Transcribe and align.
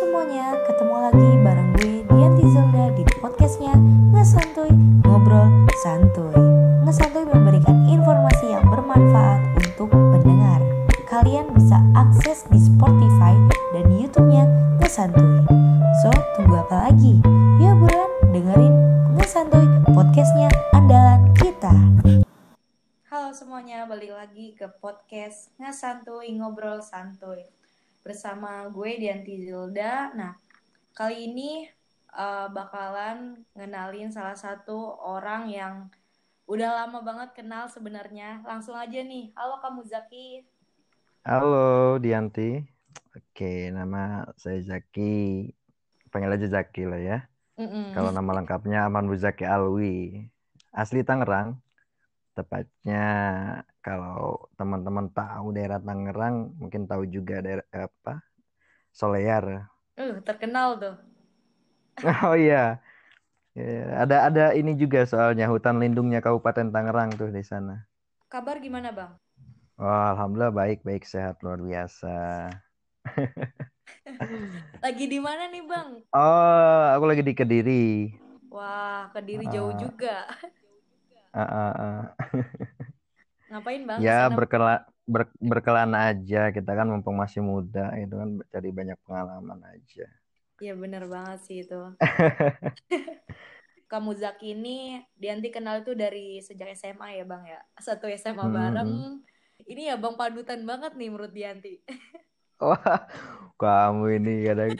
semuanya, 0.00 0.56
ketemu 0.64 0.96
lagi 0.96 1.30
bareng 1.44 1.70
gue 1.76 1.94
Dianti 2.08 2.44
Zelda 2.56 2.88
di 2.96 3.04
podcastnya 3.20 3.76
Ngesantuy 4.16 4.72
Ngobrol 5.04 5.68
Santuy. 5.84 6.32
Ngesantuy 6.88 7.28
memberikan 7.28 7.84
informasi 7.84 8.48
yang 8.48 8.64
bermanfaat 8.64 9.60
untuk 9.60 9.92
pendengar. 9.92 10.64
Kalian 11.04 11.52
bisa 11.52 11.84
akses 11.92 12.48
di 12.48 12.56
Spotify 12.56 13.36
dan 13.76 13.92
Youtube-nya 13.92 14.48
Ngesantuy. 14.80 15.44
So, 16.00 16.08
tunggu 16.32 16.56
apa 16.64 16.88
lagi? 16.88 17.20
Yuk 17.60 17.84
buruan 17.84 18.10
dengerin 18.32 18.72
Ngesantuy 19.20 19.68
podcastnya 19.92 20.48
andalan 20.72 21.28
kita. 21.36 21.76
Halo 23.12 23.36
semuanya, 23.36 23.84
balik 23.84 24.16
lagi 24.16 24.56
ke 24.56 24.64
podcast 24.80 25.52
Ngesantuy 25.60 26.40
Ngobrol 26.40 26.80
Santuy 26.80 27.59
bersama 28.00 28.64
gue 28.72 28.96
Dianti 28.96 29.44
Zilda. 29.44 30.12
Nah, 30.16 30.32
kali 30.96 31.30
ini 31.32 31.68
uh, 32.16 32.48
bakalan 32.48 33.44
ngenalin 33.52 34.08
salah 34.08 34.36
satu 34.36 34.96
orang 35.00 35.52
yang 35.52 35.74
udah 36.48 36.84
lama 36.84 37.04
banget 37.04 37.36
kenal 37.36 37.68
sebenarnya. 37.68 38.42
Langsung 38.42 38.74
aja 38.74 38.98
nih. 39.04 39.30
Halo 39.36 39.60
kamu 39.60 39.86
Zaki. 39.86 40.44
Halo 41.22 42.00
Dianti. 42.00 42.64
Oke, 43.12 43.68
nama 43.74 44.24
saya 44.40 44.58
Zaki. 44.64 45.50
Panggil 46.10 46.34
aja 46.40 46.48
Zaki 46.58 46.88
lah 46.88 47.00
ya. 47.00 47.18
Mm-mm. 47.60 47.92
Kalau 47.92 48.08
nama 48.08 48.40
lengkapnya 48.40 48.88
Aman 48.88 49.04
Buzaki 49.04 49.44
Alwi. 49.44 50.24
Asli 50.72 51.04
Tangerang. 51.04 51.60
Tepatnya 52.32 53.04
kalau 53.84 54.39
teman-teman 54.90 55.06
tahu 55.14 55.46
daerah 55.54 55.78
Tangerang, 55.78 56.36
mungkin 56.58 56.82
tahu 56.90 57.02
juga 57.06 57.38
daerah 57.38 57.66
apa? 57.70 58.18
Solear. 58.92 59.70
Uh, 59.98 60.18
terkenal 60.26 60.68
tuh. 60.82 60.94
Oh 62.26 62.34
iya. 62.36 62.80
Ya, 63.58 63.64
ada 64.06 64.16
ada 64.30 64.44
ini 64.58 64.72
juga 64.78 65.04
soalnya 65.10 65.46
hutan 65.52 65.76
lindungnya 65.82 66.20
Kabupaten 66.24 66.68
Tangerang 66.74 67.10
tuh 67.20 67.30
di 67.34 67.42
sana. 67.42 67.86
Kabar 68.32 68.56
gimana, 68.64 68.90
Bang? 68.96 69.12
Wah, 69.80 70.12
alhamdulillah 70.12 70.52
baik 70.60 70.78
baik 70.86 71.02
sehat 71.08 71.40
luar 71.44 71.58
biasa. 71.68 72.08
Lagi 74.84 75.04
di 75.12 75.18
mana 75.20 75.48
nih, 75.52 75.62
Bang? 75.64 75.90
Oh, 76.14 76.80
aku 76.94 77.04
lagi 77.10 77.22
di 77.22 77.32
Kediri. 77.38 77.72
Wah, 78.50 79.10
Kediri 79.14 79.46
jauh 79.54 79.72
juga. 79.74 80.26
Ah, 81.32 81.46
ah, 81.46 81.72
ah. 81.78 82.30
Ngapain, 83.50 83.82
Bang? 83.88 84.02
Ya 84.04 84.10
Ke 84.10 84.14
sana? 84.18 84.36
berkela 84.36 84.72
ber- 85.12 85.34
berkelana 85.50 85.98
aja 86.10 86.38
kita 86.56 86.70
kan 86.78 86.86
mumpung 86.92 87.16
masih 87.22 87.40
muda 87.50 87.80
itu 88.02 88.14
kan 88.20 88.30
cari 88.52 88.68
banyak 88.78 88.98
pengalaman 89.04 89.60
aja. 89.72 90.02
Iya, 90.62 90.72
bener 90.82 91.02
banget 91.12 91.38
sih 91.46 91.56
itu. 91.62 91.74
Kamu 93.90 94.10
Zaki 94.16 94.54
ini 94.56 95.02
Dianti 95.18 95.48
kenal 95.50 95.82
tuh 95.86 95.94
dari 95.98 96.38
sejak 96.46 96.68
SMA 96.78 97.08
ya 97.18 97.24
Bang 97.26 97.42
ya. 97.46 97.58
Satu 97.80 98.06
SMA 98.10 98.46
Hmm, 98.46 98.50
bareng. 98.50 99.20
Ini 99.70 99.82
ya 99.92 99.96
Bang 100.02 100.14
panutan 100.20 100.62
banget 100.70 100.92
nih 100.98 101.08
menurut 101.12 101.32
Dianti. 101.34 101.74
Wah, 102.60 103.00
kamu 103.60 104.04
ini 104.16 104.30
kadang 104.46 104.72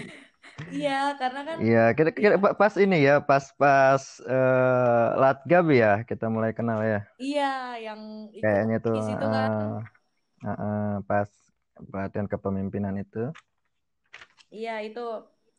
Iya, 0.68 0.90
karena 1.20 1.40
kan 1.48 1.60
ya 1.60 1.92
kita, 1.96 2.10
kita 2.14 2.36
pa- 2.42 2.56
pas 2.60 2.74
ini 2.80 2.96
ya 3.06 3.14
pas 3.28 3.44
pas 3.60 4.02
eh, 4.24 5.06
Latgab 5.20 5.64
ya 5.74 5.88
kita 6.08 6.24
mulai 6.34 6.52
kenal 6.56 6.80
ya. 6.84 6.98
iya 7.24 7.42
yang 7.84 8.00
ikut 8.40 8.60
Kayaknya 8.60 8.76
tuh 8.84 8.94
di 8.94 9.00
situ 9.06 9.24
kan. 9.34 9.50
ah, 10.44 10.56
ah, 10.64 10.90
pas 11.08 11.30
pelatihan 11.90 12.28
kepemimpinan 12.32 12.94
itu. 13.04 13.18
Iya, 14.56 14.70
itu 14.86 15.00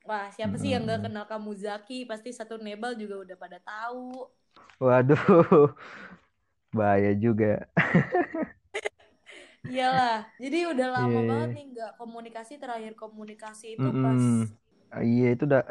wah 0.07 0.25
siapa 0.35 0.55
sih 0.61 0.69
yang 0.73 0.83
gak 0.91 0.99
Hmm. 0.99 1.05
kenal 1.05 1.25
kamu 1.31 1.51
Zaki? 1.63 1.93
Pasti 2.09 2.29
satu 2.39 2.55
Nebal 2.65 2.91
juga 3.01 3.15
udah 3.23 3.37
pada 3.43 3.57
tahu. 3.69 4.27
Waduh, 4.79 5.71
bahaya 6.77 7.11
juga. 7.15 7.67
Iyalah. 9.69 10.15
Jadi 10.41 10.57
udah 10.73 10.87
lama 10.97 11.19
Iya, 11.19 11.23
banget 11.29 11.49
iya. 11.49 11.55
nih 11.55 11.63
nggak 11.73 11.91
komunikasi. 12.01 12.53
Terakhir 12.61 12.93
komunikasi 12.97 13.65
itu 13.77 13.89
pas 14.03 14.21
Mm-mm. 14.21 14.57
Iya 15.07 15.25
itu 15.33 15.43
udah 15.49 15.61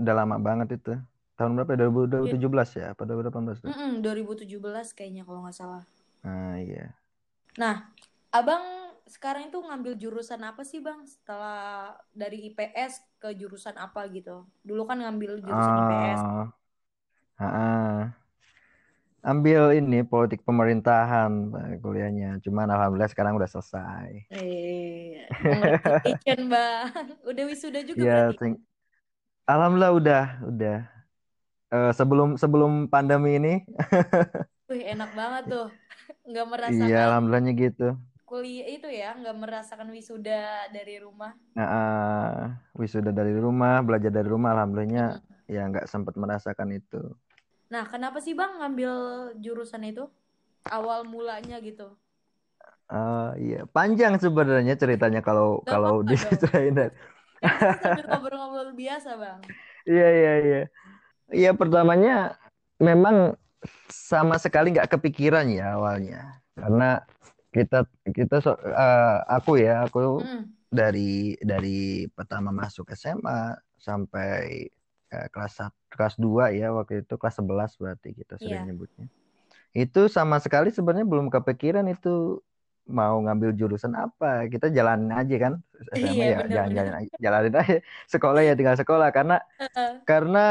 udah 0.00 0.14
lama 0.18 0.36
banget 0.46 0.68
itu. 0.76 0.90
Tahun 1.36 1.52
berapa 1.56 1.70
ya? 1.74 1.78
Iya. 1.78 2.10
2017 2.10 2.68
ya? 2.78 2.84
Apa 2.92 3.02
2018 3.08 3.58
tuh? 3.64 3.74
Mm-mm, 3.74 3.90
2017 4.04 4.86
kayaknya 4.96 5.22
kalau 5.26 5.40
nggak 5.44 5.56
salah. 5.60 5.82
Nah, 6.22 6.56
iya. 6.60 6.94
Nah, 7.60 7.76
Abang 8.34 8.64
sekarang 9.06 9.46
itu 9.50 9.58
ngambil 9.62 9.94
jurusan 10.02 10.42
apa 10.42 10.62
sih 10.66 10.80
Bang? 10.82 11.00
Setelah 11.06 11.94
dari 12.10 12.50
IPS 12.50 12.94
ke 13.22 13.30
jurusan 13.40 13.76
apa 13.78 14.00
gitu? 14.10 14.42
Dulu 14.68 14.82
kan 14.90 14.98
ngambil 15.02 15.38
jurusan 15.46 15.74
IPS. 15.78 16.20
Ah, 16.20 16.52
ah, 17.38 17.44
ah. 17.44 18.23
Ambil 19.30 19.62
ini 19.80 19.98
politik 20.12 20.40
pemerintahan 20.48 21.30
kuliahnya. 21.82 22.28
Cuman 22.44 22.68
alhamdulillah 22.74 23.10
sekarang 23.12 23.34
udah 23.40 23.48
selesai. 23.54 24.08
Eh, 24.30 25.30
congratulations 25.48 26.44
Bang. 26.52 27.06
Udah 27.28 27.44
wisuda 27.50 27.80
juga 27.90 28.04
Ya, 28.04 28.12
berarti? 28.12 28.36
ting- 28.38 28.60
alhamdulillah 29.50 29.92
udah, 30.00 30.22
udah. 30.50 30.76
Eh, 31.74 31.90
sebelum 31.98 32.28
sebelum 32.42 32.72
pandemi 32.92 33.30
ini, 33.40 33.52
Wih, 34.70 34.82
enak 34.92 35.10
banget 35.18 35.42
tuh. 35.52 35.66
Nggak 36.28 36.46
iya 36.70 36.94
merasakan 36.94 37.06
alhamdulillahnya 37.06 37.52
gitu. 37.62 37.82
kuliah 38.28 38.66
itu 38.76 38.88
ya, 39.00 39.08
nggak 39.20 39.36
merasakan 39.42 39.88
wisuda 39.96 40.40
dari 40.76 40.94
rumah. 41.04 41.32
Nah, 41.54 41.66
ah, 41.76 42.34
wisuda 42.80 43.10
dari 43.18 43.32
rumah, 43.44 43.72
belajar 43.86 44.10
dari 44.16 44.26
rumah, 44.34 44.50
alhamdulillahnya 44.58 45.02
Mm-mm. 45.06 45.44
ya 45.54 45.60
nggak 45.70 45.86
sempat 45.92 46.14
merasakan 46.22 46.68
itu. 46.78 46.96
Nah, 47.74 47.90
kenapa 47.90 48.22
sih 48.22 48.38
Bang 48.38 48.62
ngambil 48.62 48.92
jurusan 49.42 49.82
itu? 49.82 50.06
Awal 50.70 51.02
mulanya 51.10 51.58
gitu. 51.58 51.90
Eh, 52.86 53.30
iya, 53.42 53.60
panjang 53.66 54.14
sebenarnya 54.22 54.78
ceritanya 54.78 55.18
kalau 55.26 55.58
Gak 55.66 55.74
kalau 55.74 56.06
diceritain. 56.06 56.70
Kan 56.78 56.92
ngobrol-ngobrol 58.08 58.70
biasa 58.78 59.18
Bang. 59.18 59.42
Iya, 59.90 60.08
iya, 60.14 60.32
iya. 60.46 60.60
Iya, 61.34 61.50
pertamanya 61.58 62.38
memang 62.78 63.34
sama 63.90 64.38
sekali 64.38 64.70
nggak 64.70 64.94
kepikiran 64.94 65.50
ya 65.50 65.74
awalnya. 65.74 66.38
Karena 66.54 67.02
kita 67.50 67.90
kita 68.14 68.38
so- 68.38 68.60
eh, 68.62 69.18
aku 69.26 69.58
ya, 69.58 69.90
aku 69.90 70.22
Mm. 70.22 70.42
dari 70.70 71.34
dari 71.42 72.06
pertama 72.14 72.54
masuk 72.54 72.86
SMA 72.94 73.58
sampai 73.82 74.70
eh, 75.14 75.26
kelas 75.34 75.54
kelas 75.94 76.14
2 76.24 76.44
ya 76.58 76.66
waktu 76.76 76.92
itu 77.06 77.14
kelas 77.20 77.36
11 77.40 77.70
berarti 77.82 78.08
kita 78.18 78.34
sering 78.42 78.66
Iya. 78.66 78.68
nyebutnya. 78.70 79.06
Itu 79.74 80.00
sama 80.16 80.36
sekali 80.44 80.68
sebenarnya 80.76 81.06
belum 81.12 81.28
kepikiran 81.34 81.86
itu 81.94 82.42
mau 82.88 83.16
ngambil 83.24 83.50
jurusan 83.60 83.94
apa. 83.96 84.46
Kita 84.52 84.66
jalanin 84.76 85.10
aja 85.20 85.36
kan. 85.44 85.54
SMA 85.88 86.12
Iya, 86.14 86.24
ya 86.26 86.38
jalan-jalan 86.54 86.94
aja, 87.00 87.14
jalanin 87.24 87.54
aja. 87.62 87.76
Sekolah 88.12 88.40
ya 88.46 88.52
tinggal 88.58 88.76
sekolah 88.82 89.08
karena 89.16 89.36
Heeh. 89.60 89.90
karena 90.10 90.44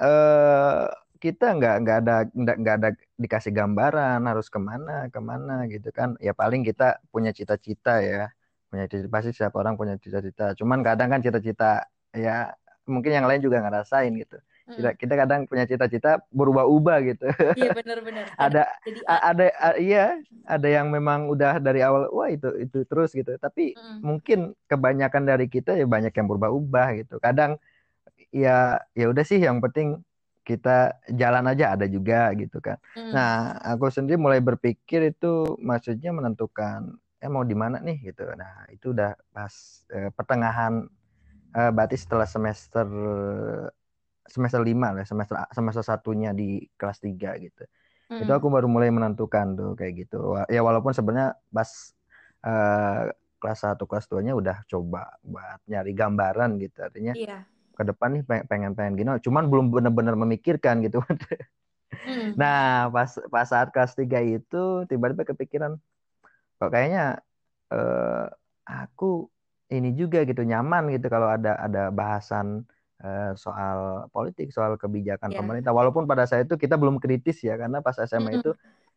eh 0.00 0.84
kita 1.24 1.44
nggak 1.56 1.74
nggak 1.82 1.96
ada 2.04 2.14
nggak 2.36 2.56
nggak 2.60 2.74
ada 2.78 2.88
dikasih 3.22 3.52
gambaran 3.58 4.20
harus 4.28 4.46
ke 4.52 4.60
mana 4.60 5.08
ke 5.08 5.20
mana 5.30 5.64
gitu 5.72 5.88
kan 5.98 6.08
ya 6.20 6.32
paling 6.36 6.60
kita 6.68 7.00
punya 7.08 7.30
cita-cita 7.32 7.90
ya 8.04 8.28
punya 8.68 8.84
cita 8.90 9.06
pasti 9.08 9.30
setiap 9.32 9.54
orang 9.60 9.74
punya 9.80 9.94
cita-cita 10.04 10.52
cuman 10.58 10.78
kadang 10.84 11.08
kan 11.12 11.20
cita-cita 11.24 11.88
ya 12.12 12.52
mungkin 12.86 13.12
yang 13.12 13.26
lain 13.28 13.40
juga 13.44 13.60
ngerasain 13.64 14.12
gitu. 14.16 14.36
Kita 14.64 14.90
kita 14.96 15.14
kadang 15.14 15.40
punya 15.46 15.64
cita-cita 15.68 16.24
berubah-ubah 16.32 16.96
gitu. 17.04 17.26
Iya 17.54 17.70
benar-benar. 17.78 18.24
Ada 18.36 18.62
jadi 18.84 19.00
ada 19.06 19.44
a- 19.60 19.78
iya 19.78 20.04
ada 20.44 20.68
yang 20.68 20.92
memang 20.92 21.28
udah 21.32 21.56
dari 21.60 21.80
awal 21.80 22.08
wah 22.12 22.28
itu 22.28 22.48
itu 22.60 22.84
terus 22.88 23.12
gitu. 23.12 23.36
Tapi 23.38 23.76
Mm-mm. 23.76 24.00
mungkin 24.04 24.38
kebanyakan 24.68 25.22
dari 25.24 25.46
kita 25.48 25.76
ya 25.76 25.86
banyak 25.88 26.12
yang 26.12 26.26
berubah-ubah 26.28 26.88
gitu. 27.00 27.16
Kadang 27.20 27.56
ya 28.34 28.80
ya 28.98 29.06
udah 29.10 29.24
sih 29.24 29.38
yang 29.40 29.58
penting 29.64 30.00
kita 30.44 30.92
jalan 31.08 31.44
aja 31.48 31.72
ada 31.72 31.86
juga 31.88 32.28
gitu 32.36 32.60
kan. 32.60 32.76
Mm-mm. 32.96 33.12
nah 33.14 33.56
aku 33.64 33.88
sendiri 33.88 34.20
mulai 34.20 34.40
berpikir 34.44 35.00
itu 35.14 35.56
maksudnya 35.60 36.12
menentukan 36.12 36.98
eh 37.24 37.30
mau 37.32 37.40
di 37.46 37.56
mana 37.56 37.80
nih? 37.80 38.12
gitu. 38.12 38.28
Nah 38.36 38.68
itu 38.68 38.92
udah 38.92 39.16
pas 39.32 39.54
eh, 39.88 40.10
pertengahan 40.12 40.84
eh, 41.54 41.70
berarti 41.70 41.96
setelah 41.98 42.26
semester 42.28 42.86
semester 44.24 44.60
lima 44.64 44.88
lah 44.96 45.04
semester 45.04 45.36
semester 45.52 45.84
satunya 45.84 46.32
di 46.32 46.64
kelas 46.80 46.98
3 47.00 47.36
gitu 47.38 47.62
itu 48.14 48.30
Mm-mm. 48.30 48.36
aku 48.40 48.46
baru 48.48 48.66
mulai 48.70 48.88
menentukan 48.94 49.58
tuh 49.58 49.70
kayak 49.74 50.06
gitu 50.06 50.38
ya 50.48 50.60
walaupun 50.64 50.92
sebenarnya 50.96 51.36
pas 51.52 51.70
eh, 52.46 53.02
kelas 53.42 53.58
1 53.60 53.84
kelas 53.84 54.06
2 54.08 54.24
nya 54.24 54.32
udah 54.32 54.64
coba 54.64 55.12
buat 55.20 55.60
nyari 55.68 55.92
gambaran 55.92 56.56
gitu 56.62 56.78
artinya 56.80 57.12
Iya. 57.12 57.44
ke 57.74 57.82
depan 57.84 58.08
nih 58.14 58.22
pengen 58.46 58.72
pengen 58.78 58.94
gini 58.94 59.10
cuman 59.20 59.50
belum 59.50 59.66
benar-benar 59.74 60.14
memikirkan 60.16 60.80
gitu 60.80 61.02
Mm. 62.04 62.34
nah 62.40 62.88
pas 62.90 63.10
pas 63.30 63.46
saat 63.46 63.68
kelas 63.74 63.92
3 63.98 64.18
itu 64.24 64.88
tiba-tiba 64.88 65.24
kepikiran 65.24 65.76
kok 66.58 66.70
kayaknya 66.72 67.20
eh, 67.74 68.26
aku 68.64 69.28
ini 69.78 69.90
juga 69.98 70.22
gitu 70.28 70.42
nyaman 70.46 70.88
gitu 70.94 71.06
kalau 71.10 71.28
ada 71.28 71.58
ada 71.58 71.90
bahasan 71.90 72.62
uh, 73.02 73.32
soal 73.34 74.06
politik 74.14 74.50
soal 74.54 74.78
kebijakan 74.78 75.30
Iya. 75.34 75.38
pemerintah 75.42 75.72
walaupun 75.74 76.04
pada 76.10 76.24
saat 76.28 76.46
itu 76.46 76.54
kita 76.56 76.74
belum 76.78 76.96
kritis 77.02 77.42
ya 77.42 77.54
karena 77.60 77.82
pas 77.84 77.96
SMA 77.98 78.30
Mm-mm. 78.32 78.40
itu 78.40 78.50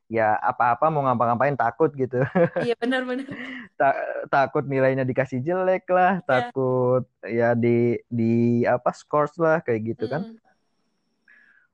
ya 0.08 0.40
apa-apa 0.40 0.88
mau 0.88 1.04
ngapa-ngapain 1.04 1.56
takut 1.60 1.92
gitu 1.94 2.24
Iya 2.64 2.76
benar-benar. 2.80 3.28
Ta- 3.80 4.00
takut 4.32 4.64
nilainya 4.66 5.04
dikasih 5.04 5.40
jelek 5.44 5.84
lah 5.92 6.22
Iya. 6.22 6.26
takut 6.26 7.04
ya 7.28 7.50
di 7.54 8.00
di 8.08 8.64
apa 8.66 8.90
scores 8.96 9.36
lah 9.38 9.60
kayak 9.66 9.82
gitu 9.96 10.06
kan 10.08 10.24
Mm-mm. 10.24 10.46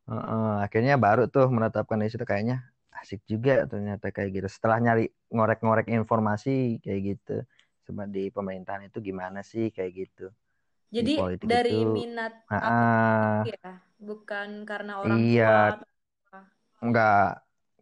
Heeh, 0.03 0.53
akhirnya 0.67 1.00
baru 1.00 1.31
tuh 1.31 1.47
menetapkan 1.47 1.95
di 2.03 2.11
situ 2.11 2.27
kayaknya 2.27 2.59
asik 3.00 3.23
juga 3.23 3.63
ternyata 3.71 4.11
kayak 4.11 4.29
gitu. 4.35 4.47
Setelah 4.51 4.77
nyari 4.83 5.03
ngorek-ngorek 5.31 5.88
informasi 5.91 6.83
kayak 6.83 7.01
gitu. 7.15 7.31
Di 8.15 8.21
pemerintahan 8.35 8.83
itu 8.88 8.97
gimana 9.09 9.39
sih 9.51 9.65
kayak 9.75 9.91
gitu. 10.00 10.21
Di 11.01 11.06
Jadi 11.06 11.12
politik 11.18 11.50
dari 11.50 11.69
itu 11.69 11.75
minat 11.95 12.33
apa 12.68 12.83
ah, 12.91 13.50
ya? 13.50 13.57
Bukan 14.07 14.50
karena 14.69 14.94
orang 15.06 15.24
tua 15.33 15.53
iya 15.53 15.71
apa. 15.71 16.38
enggak 16.83 17.13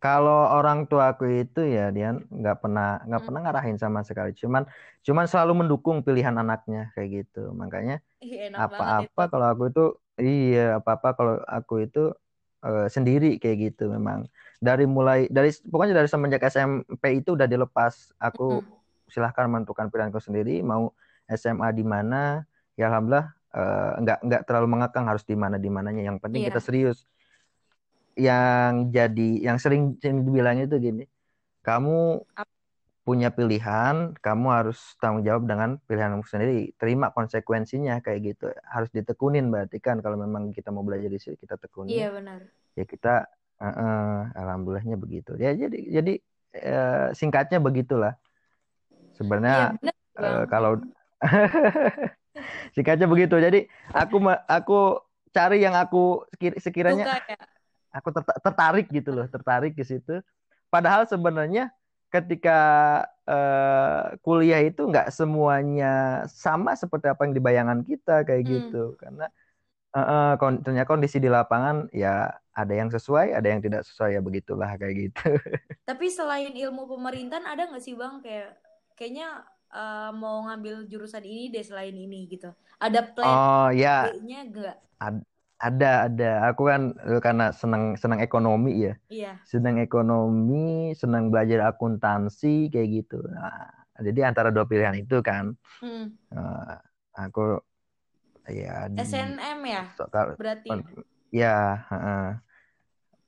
kalau 0.03 0.37
orang 0.55 0.79
tua 0.89 1.03
aku 1.13 1.23
itu 1.41 1.59
ya 1.75 1.81
dia 1.95 2.07
nggak 2.39 2.55
pernah 2.61 2.85
nggak 3.07 3.21
Mm. 3.21 3.25
pernah 3.25 3.39
ngarahin 3.45 3.77
sama 3.83 3.99
sekali. 4.07 4.29
Cuman 4.41 4.63
cuman 5.07 5.25
selalu 5.31 5.51
mendukung 5.61 5.97
pilihan 6.05 6.35
anaknya 6.41 6.79
kayak 6.95 7.09
gitu. 7.17 7.39
Makanya 7.61 7.93
apa-apa 8.59 9.21
kalau 9.31 9.47
aku 9.53 9.63
itu 9.71 9.81
iya 10.23 10.59
apa-apa 10.79 11.07
kalau 11.17 11.33
aku 11.55 11.73
itu 11.85 11.99
eh, 12.65 12.81
sendiri 12.95 13.27
kayak 13.41 13.57
gitu 13.65 13.83
memang 13.95 14.19
dari 14.67 14.83
mulai 14.97 15.19
dari 15.37 15.49
pokoknya 15.71 15.93
dari 15.99 16.09
semenjak 16.13 16.41
SMP 16.53 17.03
itu 17.19 17.29
udah 17.37 17.47
dilepas 17.53 17.93
aku 18.25 18.43
Mm-mm. 18.49 18.80
Silahkan 19.11 19.51
menentukan 19.51 19.91
pilihanku 19.91 20.23
sendiri 20.23 20.63
mau 20.63 20.95
SMA 21.27 21.69
di 21.75 21.83
mana 21.83 22.47
ya 22.79 22.87
alhamdulillah 22.87 23.27
eh, 23.51 23.91
nggak 24.01 24.19
nggak 24.23 24.41
terlalu 24.47 24.67
mengekang 24.79 25.05
harus 25.05 25.27
di 25.27 25.35
mana 25.35 25.59
di 25.59 25.67
mananya 25.67 26.01
yang 26.07 26.17
penting 26.17 26.47
kita 26.47 26.57
Iya. 26.57 26.65
serius 26.65 26.99
yang 28.15 28.91
jadi 28.91 29.29
yang 29.39 29.57
sering 29.59 29.99
sering 29.99 30.23
dibilang 30.23 30.59
itu 30.59 30.75
gini 30.79 31.03
kamu 31.61 32.25
punya 33.01 33.33
pilihan, 33.33 34.13
kamu 34.21 34.47
harus 34.53 34.77
tanggung 35.01 35.25
jawab 35.25 35.49
dengan 35.49 35.81
pilihanmu 35.89 36.21
sendiri. 36.21 36.77
Terima 36.77 37.09
konsekuensinya 37.09 37.97
kayak 37.97 38.19
gitu. 38.21 38.45
Harus 38.61 38.93
ditekunin 38.93 39.49
berarti 39.49 39.81
kan 39.81 40.05
kalau 40.05 40.21
memang 40.21 40.53
kita 40.53 40.69
mau 40.69 40.85
belajar 40.85 41.09
di 41.09 41.17
sini 41.17 41.33
kita 41.33 41.57
tekunin. 41.57 41.97
Iya 41.97 42.13
benar. 42.13 42.39
Ya 42.77 42.85
kita 42.85 43.25
eh, 43.57 43.65
eh, 43.67 44.19
alhamdulillahnya 44.37 44.97
begitu. 45.01 45.33
Ya 45.41 45.49
jadi 45.57 45.77
jadi 46.01 46.13
singkatnya 47.17 47.57
begitulah. 47.57 48.21
Sebenarnya 49.21 49.77
benar 49.77 49.95
eh, 50.17 50.25
bang. 50.25 50.43
kalau 50.49 50.71
singkatnya 52.75 53.07
begitu. 53.07 53.35
Jadi 53.37 53.59
aku 53.93 54.17
aku 54.49 54.79
cari 55.31 55.63
yang 55.63 55.75
aku 55.77 56.25
sekir- 56.35 56.59
sekiranya 56.59 57.05
Suka 57.07 57.23
ya. 57.29 57.37
aku 57.93 58.09
terta- 58.11 58.39
tertarik 58.41 58.87
gitu 58.91 59.09
loh, 59.13 59.27
tertarik 59.29 59.73
ke 59.77 59.83
situ. 59.85 60.19
Padahal 60.71 61.05
sebenarnya 61.07 61.71
ketika 62.11 62.59
eh, 63.27 64.01
kuliah 64.25 64.59
itu 64.65 64.83
nggak 64.83 65.07
semuanya 65.15 66.25
sama 66.27 66.75
seperti 66.75 67.07
apa 67.07 67.23
yang 67.23 67.33
dibayangan 67.37 67.79
kita 67.87 68.27
kayak 68.27 68.43
Hmm. 68.43 68.51
gitu, 68.59 68.83
karena 68.99 69.31
kon- 70.39 70.63
ternyata 70.63 70.87
kondisi 70.87 71.19
di 71.19 71.27
lapangan 71.27 71.87
ya 71.91 72.31
ada 72.51 72.73
yang 72.75 72.87
sesuai, 72.91 73.35
ada 73.35 73.47
yang 73.47 73.59
tidak 73.63 73.83
sesuai 73.87 74.19
ya 74.19 74.21
begitulah 74.23 74.71
kayak 74.79 74.95
gitu. 75.11 75.27
Tapi 75.89 76.07
selain 76.11 76.51
ilmu 76.55 76.87
pemerintahan 76.87 77.43
ada 77.47 77.67
nggak 77.71 77.83
sih 77.83 77.95
bang 77.95 78.19
kayak 78.23 78.55
kayaknya 78.97 79.27
eh, 79.71 80.09
mau 80.15 80.45
ngambil 80.47 80.85
jurusan 80.91 81.23
ini 81.25 81.49
deh 81.53 81.63
selain 81.63 81.95
ini 81.95 82.27
gitu. 82.31 82.49
Ada 82.81 82.99
plan 83.13 83.37
Oh 83.37 83.67
ya, 83.73 84.09
B-nya 84.09 84.39
nggak? 84.49 84.75
ad- 85.01 85.27
ada 85.61 86.09
ada. 86.09 86.31
Aku 86.49 86.65
kan 86.71 86.81
eh, 87.05 87.21
karena 87.21 87.53
senang 87.53 87.95
senang 88.01 88.19
ekonomi 88.21 88.71
ya. 88.87 88.93
Iya. 89.11 89.33
senang 89.51 89.77
ekonomi, 89.83 90.95
senang 90.95 91.27
belajar 91.27 91.59
akuntansi 91.75 92.71
kayak 92.71 92.87
gitu. 93.03 93.19
Nah, 93.35 93.67
jadi 93.99 94.31
antara 94.31 94.47
dua 94.55 94.63
pilihan 94.63 94.95
itu 94.95 95.19
kan, 95.19 95.51
Hmm. 95.83 96.15
eh, 96.31 96.75
aku 97.19 97.59
ya 98.49 98.87
SNM 98.97 99.59
ya 99.65 99.83
berarti. 100.39 100.69
ya 101.31 101.55
heeh. 101.89 102.25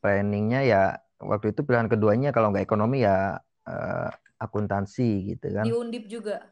planningnya 0.01 0.59
ya 0.67 0.81
waktu 1.23 1.55
itu 1.55 1.61
pilihan 1.63 1.87
keduanya 1.87 2.29
kalau 2.35 2.51
nggak 2.51 2.65
ekonomi 2.67 3.07
ya 3.07 3.39
eh, 3.69 4.09
akuntansi 4.43 5.33
gitu 5.33 5.47
kan. 5.55 5.63
Di 5.63 5.71
Undip 5.71 6.05
juga. 6.11 6.51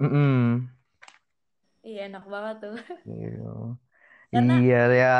Mm-mm. 0.00 0.64
Iya 1.84 2.08
enak 2.08 2.24
banget 2.24 2.56
tuh. 2.64 2.76
Gitu. 3.04 3.54
Karena 4.32 4.54
Iya 4.58 4.82
ya 4.90 5.14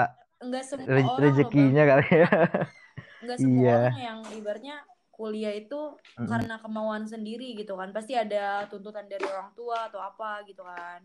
nggak 0.44 0.64
semua 0.64 0.88
re- 0.88 1.05
orang 1.05 1.08
loh 1.08 1.23
rezekinya 1.23 1.82
kali 1.87 2.08
ya. 2.25 2.31
Nggak 3.25 3.38
semua 3.41 3.61
Iya. 3.62 3.76
orang 3.88 4.00
yang 4.00 4.19
ibaratnya 4.37 4.76
kuliah 5.14 5.55
itu 5.55 5.81
Mm-mm. 6.19 6.29
karena 6.29 6.55
kemauan 6.61 7.05
sendiri 7.06 7.55
gitu 7.55 7.76
kan. 7.76 7.93
Pasti 7.94 8.17
ada 8.19 8.67
tuntutan 8.69 9.06
dari 9.06 9.25
orang 9.25 9.52
tua 9.55 9.88
atau 9.88 10.00
apa 10.02 10.43
gitu 10.49 10.64
kan. 10.64 11.00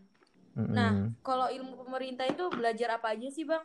Nah, 0.60 1.08
kalau 1.24 1.48
ilmu 1.48 1.78
pemerintah 1.86 2.26
itu 2.28 2.50
belajar 2.52 3.00
apa 3.00 3.14
aja 3.16 3.28
sih 3.32 3.46
bang? 3.48 3.62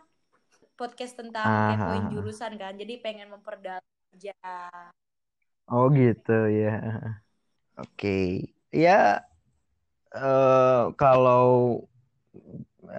Podcast 0.80 1.18
tentang 1.18 1.44
Ah, 1.44 1.76
kepoin 1.76 2.08
jurusan 2.14 2.56
kan. 2.56 2.78
Jadi 2.78 3.02
pengen 3.04 3.32
memperdalam 3.34 3.84
aja. 4.16 4.36
Oh 5.74 5.86
gitu 5.98 6.32
ya. 6.60 6.70
Oke. 7.78 8.16
Ya 8.72 9.26
eh 10.16 10.84
kalau 11.02 11.46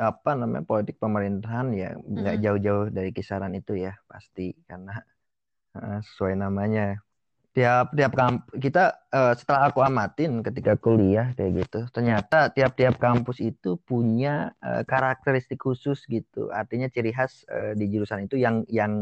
apa 0.09 0.31
namanya 0.41 0.65
politik 0.71 0.97
pemerintahan 1.03 1.67
ya 1.81 1.89
nggak 1.97 2.37
Mm-mm. 2.37 2.43
jauh-jauh 2.45 2.87
dari 2.97 3.11
kisaran 3.17 3.53
itu 3.61 3.73
ya 3.87 3.93
pasti 4.11 4.43
karena 4.69 4.93
eh, 5.79 5.99
sesuai 6.09 6.35
namanya 6.45 6.83
tiap 7.57 7.97
tiap 7.97 8.13
kamp 8.13 8.45
kita 8.61 9.09
eh, 9.09 9.33
setelah 9.33 9.73
aku 9.73 9.81
amatin 9.81 10.45
ketika 10.45 10.77
kuliah 10.77 11.33
kayak 11.41 11.65
gitu 11.65 11.89
ternyata 11.89 12.53
tiap-tiap 12.53 13.01
kampus 13.01 13.41
itu 13.41 13.81
punya 13.81 14.53
eh, 14.61 14.85
karakteristik 14.85 15.57
khusus 15.65 16.05
gitu. 16.05 16.53
Artinya 16.53 16.93
ciri 16.93 17.17
khas 17.17 17.49
eh, 17.49 17.73
di 17.73 17.89
jurusan 17.89 18.29
itu 18.29 18.37
yang 18.37 18.69
yang 18.69 18.93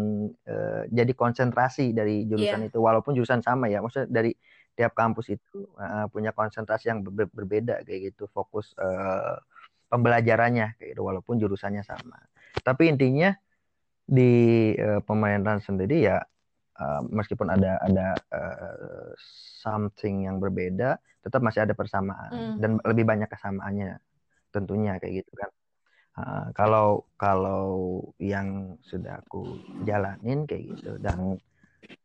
eh, 0.46 0.86
jadi 0.86 1.10
konsentrasi 1.18 1.90
dari 1.90 2.30
jurusan 2.30 2.62
Iya. 2.62 2.70
itu. 2.70 2.78
Walaupun 2.78 3.18
jurusan 3.18 3.42
sama 3.42 3.66
ya 3.66 3.82
maksudnya 3.82 4.06
dari 4.06 4.30
tiap 4.78 4.94
kampus 4.94 5.34
itu 5.34 5.66
eh, 5.74 6.06
punya 6.14 6.30
konsentrasi 6.30 6.94
yang 6.94 7.02
ber- 7.02 7.34
berbeda 7.34 7.82
kayak 7.82 8.14
gitu 8.14 8.30
fokus 8.30 8.70
eh, 8.78 9.34
pembelajarannya 9.90 10.78
kayak 10.78 10.94
gitu 10.94 11.02
walaupun 11.02 11.42
jurusannya 11.42 11.82
sama. 11.82 12.22
Tapi 12.62 12.86
intinya 12.86 13.34
di 14.06 14.70
eh, 14.79 15.02
pemerintahan 15.02 15.58
sendiri 15.58 16.06
ya 16.06 16.22
uh, 16.78 17.02
meskipun 17.06 17.50
ada 17.50 17.78
ada 17.82 18.14
uh, 18.32 19.10
something 19.62 20.26
yang 20.26 20.38
berbeda, 20.38 20.98
tetap 21.22 21.40
masih 21.40 21.64
ada 21.64 21.74
persamaan 21.74 22.31
Hmm. 22.31 22.56
dan 22.60 22.70
lebih 22.84 23.04
banyak 23.06 23.28
kesamaannya 23.31 23.98
tentunya 24.54 24.98
kayak 25.02 25.24
gitu 25.24 25.32
kan. 25.34 25.50
Uh, 26.14 26.46
kalau 26.54 27.02
kalau 27.19 27.66
yang 28.22 28.78
sudah 28.86 29.19
aku 29.19 29.58
jalanin 29.82 30.46
kayak 30.46 30.78
gitu 30.78 30.94
dan 31.02 31.43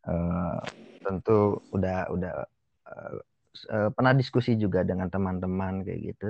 uh, 0.10 0.58
tentu 1.06 1.62
udah 1.70 2.10
udah 2.10 2.34
uh, 2.90 3.14
uh, 3.70 3.90
pernah 3.94 4.14
diskusi 4.18 4.58
juga 4.58 4.82
dengan 4.82 5.14
teman-teman 5.14 5.86
kayak 5.86 6.02
gitu 6.16 6.30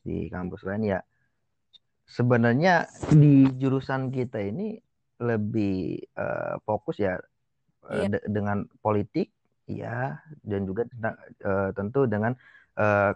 di 0.00 0.32
kampus 0.32 0.64
lain 0.64 0.88
ya 0.88 1.00
sebenarnya 2.08 2.88
di 3.12 3.44
jurusan 3.60 4.08
kita 4.08 4.40
ini 4.40 4.80
lebih 5.20 6.00
uh, 6.16 6.56
fokus 6.64 6.96
ya 6.96 7.20
uh, 7.88 7.96
Iya. 7.98 8.08
de- 8.12 8.26
dengan 8.28 8.58
politik 8.78 9.32
ya 9.64 10.16
dan 10.42 10.60
juga 10.64 10.84
tentang, 10.88 11.14
uh, 11.44 11.70
tentu 11.72 12.04
dengan 12.04 12.32
uh, 12.76 13.12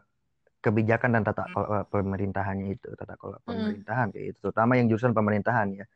kebijakan 0.59 1.17
dan 1.17 1.23
tata 1.25 1.49
kelola 1.49 1.83
pemerintahannya 1.87 2.67
itu 2.71 2.89
tata 2.95 3.17
kelola 3.17 3.39
Mm. 3.41 3.47
pemerintahan 3.49 4.07
kayak 4.11 4.27
itu 4.31 4.39
terutama 4.41 4.73
yang 4.77 4.87
jurusan 4.87 5.11
pemerintahan 5.11 5.69
ya 5.75 5.87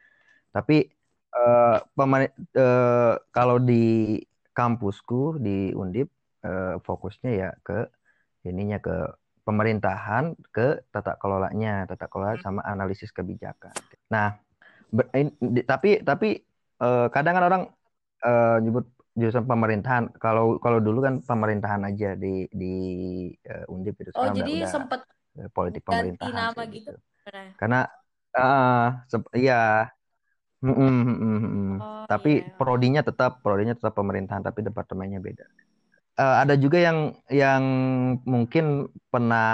tapi 0.51 0.89
uh, 1.33 1.79
pemer- 1.93 2.35
uh, 2.57 3.15
kalau 3.31 3.57
di 3.59 4.19
kampusku 4.51 5.37
di 5.37 5.71
Undip 5.71 6.09
uh, 6.43 6.81
fokusnya 6.81 7.31
ya 7.31 7.51
ke 7.61 7.87
ininya 8.43 8.81
ke 8.81 8.97
pemerintahan 9.47 10.35
ke 10.51 10.83
tata 10.91 11.15
kelolanya 11.17 11.87
tata 11.87 12.11
kelola 12.11 12.35
sama 12.41 12.67
analisis 12.67 13.15
kebijakan 13.15 13.71
nah 14.09 14.35
ber- 14.91 15.13
in- 15.15 15.39
di- 15.39 15.63
tapi 15.63 16.03
tapi 16.03 16.43
eh, 16.77 17.07
kadang 17.09 17.35
kan 17.39 17.45
orang 17.47 17.63
eh, 18.25 18.57
nyebut 18.65 18.85
jurusan 19.17 19.45
pemerintahan 19.49 20.05
kalau 20.23 20.61
kalau 20.65 20.79
dulu 20.87 20.99
kan 21.07 21.15
pemerintahan 21.25 21.83
aja 21.89 22.07
di 22.23 22.45
di 22.61 22.67
eh, 23.49 23.65
Undip 23.73 23.95
itu 24.03 24.11
Oh, 24.19 24.27
udah 24.33 24.33
jadi 24.39 24.53
udah 24.57 24.71
sempet 24.75 25.01
eh, 25.41 25.49
politik 25.57 25.83
ganti 25.89 25.89
pemerintahan 25.89 26.33
nama 26.37 26.53
kayak 26.57 26.71
gitu. 26.77 26.91
gitu 26.91 27.01
karena 27.61 27.77
sep- 29.11 29.33
iya 29.37 29.89
Mm, 30.65 30.73
mm, 30.73 31.17
mm, 31.23 31.39
mm. 31.45 31.73
Oh, 31.81 32.07
tapi 32.11 32.31
iya. 32.43 32.57
prodinya 32.59 33.01
tetap 33.05 33.45
prodinya 33.45 33.75
tetap 33.79 33.95
pemerintahan 34.01 34.43
tapi 34.47 34.61
departemennya 34.67 35.21
beda 35.21 35.45
uh, 36.21 36.37
ada 36.43 36.55
juga 36.59 36.79
yang 36.81 36.99
yang 37.31 37.65
mungkin 38.25 38.91
pernah 39.13 39.49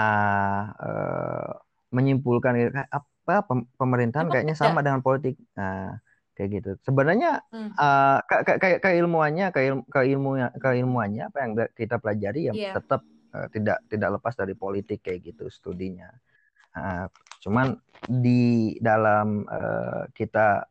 uh, 0.79 1.51
menyimpulkan 1.97 2.55
apa 2.89 3.35
pemerintahan 3.81 4.29
kayaknya 4.33 4.57
sama 4.59 4.81
dengan 4.85 5.01
politik. 5.05 5.37
Nah, 5.59 6.01
kayak 6.43 6.51
gitu. 6.59 6.71
Sebenarnya 6.83 7.39
hmm. 7.55 7.79
uh, 7.79 8.19
kayak 8.59 8.83
keilmuannya 8.83 9.55
keilmu, 9.55 9.87
keilmuannya 9.87 10.49
keilmuannya 10.59 11.23
apa 11.31 11.39
yang 11.39 11.53
kita 11.71 12.03
pelajari 12.03 12.51
ya 12.51 12.55
yeah. 12.59 12.75
tetap 12.75 13.07
uh, 13.31 13.47
tidak 13.55 13.79
tidak 13.87 14.19
lepas 14.19 14.35
dari 14.35 14.59
politik 14.59 15.07
kayak 15.07 15.23
gitu 15.23 15.47
studinya. 15.47 16.11
Uh, 16.75 17.07
cuman 17.39 17.79
di 18.11 18.75
dalam 18.83 19.47
uh, 19.47 20.11
kita 20.11 20.67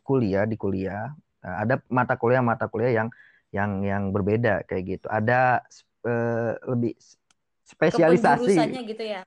kuliah 0.00 0.48
di 0.48 0.56
kuliah 0.56 1.12
uh, 1.44 1.56
ada 1.60 1.84
mata 1.92 2.16
kuliah 2.16 2.40
mata 2.40 2.72
kuliah 2.72 3.04
yang 3.04 3.08
yang 3.52 3.84
yang 3.84 4.02
berbeda 4.16 4.64
kayak 4.64 4.96
gitu. 4.96 5.06
Ada 5.12 5.60
uh, 6.08 6.56
lebih 6.72 6.96
spesialisasi. 7.68 8.56
gitu 8.88 9.04
ya. 9.04 9.20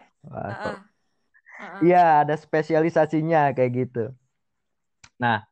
Iya, 1.86 2.01
uh 2.01 2.10
-uh. 2.10 2.22
ada 2.25 2.34
spesialisasinya 2.34 3.54
kayak 3.54 3.72
gitu. 3.86 4.10
Nah, 5.22 5.48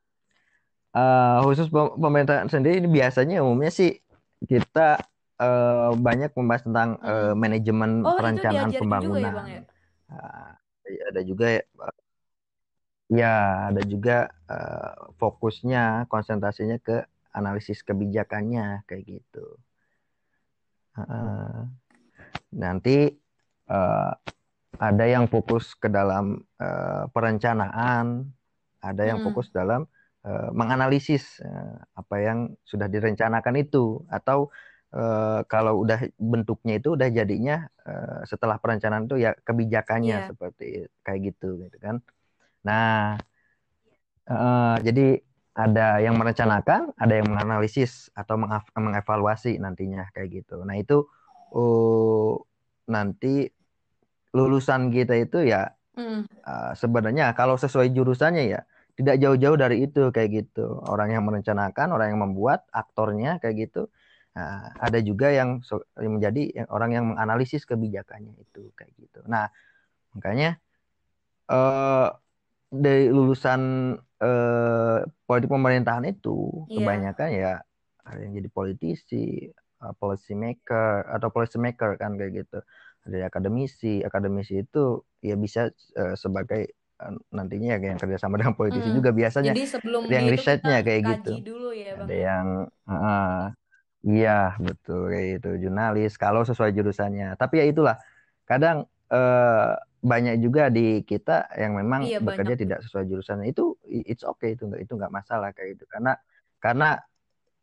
uh, 0.93 1.43
khusus 1.45 1.67
pemerintahan 1.73 2.47
sendiri 2.49 2.79
ini 2.81 2.89
biasanya 2.89 3.41
umumnya 3.41 3.73
sih 3.73 3.99
kita 4.45 5.01
uh, 5.41 5.91
banyak 5.97 6.31
membahas 6.37 6.63
tentang 6.65 6.89
uh, 7.01 7.33
manajemen 7.33 8.05
oh, 8.05 8.15
perencanaan 8.17 8.71
pembangunan. 8.73 9.33
Juga 9.33 9.33
ya, 9.33 9.37
Bang, 9.37 9.49
ya? 9.49 9.61
Uh, 10.13 10.49
ada 10.83 11.21
juga 11.23 11.45
ya, 11.47 11.63
ya 13.09 13.33
ada 13.71 13.81
juga 13.87 14.17
uh, 14.51 15.15
fokusnya 15.17 16.05
konsentrasinya 16.11 16.77
ke 16.77 17.07
analisis 17.33 17.81
kebijakannya 17.81 18.85
kayak 18.85 19.03
gitu. 19.19 19.57
Uh, 20.93 21.65
nanti 22.53 23.17
uh, 23.71 24.13
ada 24.77 25.05
yang 25.05 25.25
fokus 25.29 25.73
ke 25.73 25.89
dalam 25.89 26.41
uh, 26.61 27.09
perencanaan, 27.09 28.29
ada 28.81 29.03
yang 29.05 29.21
hmm. 29.21 29.27
fokus 29.29 29.49
dalam 29.49 29.89
uh, 30.25 30.49
menganalisis 30.51 31.39
uh, 31.43 31.77
apa 31.95 32.15
yang 32.19 32.39
sudah 32.63 32.87
direncanakan 32.87 33.55
itu 33.59 34.03
atau 34.07 34.49
uh, 34.95 35.43
kalau 35.47 35.83
udah 35.83 36.07
bentuknya 36.15 36.79
itu 36.79 36.95
udah 36.95 37.09
jadinya 37.11 37.67
uh, 37.83 38.23
setelah 38.27 38.57
perencanaan 38.59 39.05
itu 39.07 39.19
ya 39.21 39.35
kebijakannya 39.43 40.17
yeah. 40.23 40.27
seperti 40.29 40.67
kayak 41.03 41.19
gitu 41.33 41.63
gitu 41.67 41.77
kan. 41.79 41.99
Nah, 42.63 43.19
uh, 44.29 44.75
jadi 44.79 45.19
ada 45.53 46.01
yang 46.01 46.17
merencanakan, 46.17 46.97
ada 46.97 47.13
yang 47.13 47.29
menganalisis 47.29 48.09
atau 48.17 48.41
mengevaluasi 48.73 49.61
nantinya 49.61 50.09
kayak 50.09 50.41
gitu. 50.41 50.65
Nah, 50.65 50.81
itu 50.81 51.05
uh, 51.53 52.33
nanti 52.89 53.53
lulusan 54.33 54.89
kita 54.89 55.13
itu 55.13 55.45
ya 55.45 55.69
mm. 55.93 56.25
uh, 56.41 56.73
sebenarnya 56.73 57.37
kalau 57.37 57.53
sesuai 57.53 57.93
jurusannya 57.93 58.49
ya 58.49 58.61
tidak 58.93 59.15
jauh-jauh 59.17 59.57
dari 59.57 59.85
itu 59.85 60.13
kayak 60.13 60.29
gitu. 60.31 60.81
Orang 60.85 61.09
yang 61.09 61.25
merencanakan 61.25 61.93
orang 61.93 62.13
yang 62.13 62.21
membuat 62.21 62.65
aktornya 62.69 63.41
kayak 63.41 63.69
gitu. 63.69 63.89
Nah, 64.33 64.73
ada 64.81 64.97
juga 64.97 65.29
yang, 65.29 65.61
so, 65.61 65.85
yang 65.97 66.17
menjadi 66.17 66.65
orang 66.73 66.89
yang 66.93 67.05
menganalisis 67.13 67.69
kebijakannya 67.69 68.33
itu 68.33 68.73
kayak 68.73 68.93
gitu. 68.97 69.21
Nah 69.29 69.49
makanya 70.13 70.57
uh, 71.49 72.13
dari 72.73 73.09
lulusan 73.09 73.93
uh, 74.21 74.99
politik 75.29 75.49
pemerintahan 75.49 76.05
itu 76.09 76.65
yeah. 76.69 76.81
kebanyakan 76.81 77.29
ya 77.33 77.53
ada 78.03 78.19
yang 78.25 78.33
jadi 78.41 78.49
politisi 78.49 79.53
uh, 79.81 79.93
policy 79.97 80.33
maker 80.33 81.05
atau 81.13 81.29
policy 81.29 81.61
maker 81.61 81.97
kan 82.01 82.17
kayak 82.17 82.45
gitu. 82.45 82.59
Ada 83.05 83.29
akademisi 83.29 84.01
akademisi 84.01 84.65
itu 84.65 85.05
ya 85.21 85.37
bisa 85.37 85.69
uh, 85.97 86.15
sebagai 86.17 86.73
nantinya 87.31 87.75
ya 87.75 87.95
yang 87.95 87.99
kerjasama 87.99 88.35
dengan 88.39 88.55
politisi 88.55 88.89
hmm. 88.89 88.97
juga 88.97 89.09
biasanya 89.11 89.51
Jadi 89.55 89.65
sebelum 89.67 90.01
yang 90.07 90.25
risetnya 90.29 90.77
kayak 90.85 91.01
gitu. 91.19 91.31
dulu 91.43 91.69
ya, 91.75 91.91
Bang. 91.97 92.07
ada 92.07 92.15
yang 92.15 92.45
uh, 92.87 93.43
iya 94.03 94.39
betul 94.59 95.11
kayak 95.11 95.27
itu 95.41 95.49
jurnalis 95.67 96.13
kalau 96.15 96.47
sesuai 96.47 96.71
jurusannya. 96.75 97.35
Tapi 97.35 97.63
ya 97.63 97.65
itulah 97.67 97.95
kadang 98.47 98.87
uh, 99.11 99.73
banyak 100.03 100.43
juga 100.43 100.67
di 100.67 100.99
kita 101.07 101.47
yang 101.55 101.79
memang 101.79 102.03
iya, 102.03 102.19
bekerja 102.19 102.55
banyak. 102.55 102.63
tidak 102.67 102.79
sesuai 102.87 103.05
jurusannya. 103.07 103.47
Itu 103.47 103.79
it's 103.87 104.27
okay 104.27 104.55
itu 104.55 104.67
nggak 104.67 104.83
itu 104.83 104.93
nggak 104.99 105.13
masalah 105.13 105.55
kayak 105.55 105.79
gitu. 105.79 105.87
Karena 105.87 106.19
karena 106.59 106.99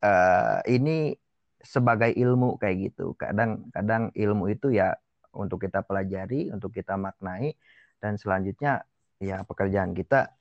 uh, 0.00 0.60
ini 0.68 1.12
sebagai 1.60 2.12
ilmu 2.16 2.56
kayak 2.56 2.92
gitu. 2.92 3.12
Kadang 3.20 3.68
kadang 3.72 4.08
ilmu 4.16 4.48
itu 4.48 4.72
ya 4.72 4.96
untuk 5.36 5.62
kita 5.62 5.86
pelajari 5.86 6.50
untuk 6.50 6.74
kita 6.74 6.98
maknai 6.98 7.54
dan 8.02 8.16
selanjutnya 8.18 8.82
ya 9.20 9.44
pekerjaan 9.44 9.92
kita 9.92 10.32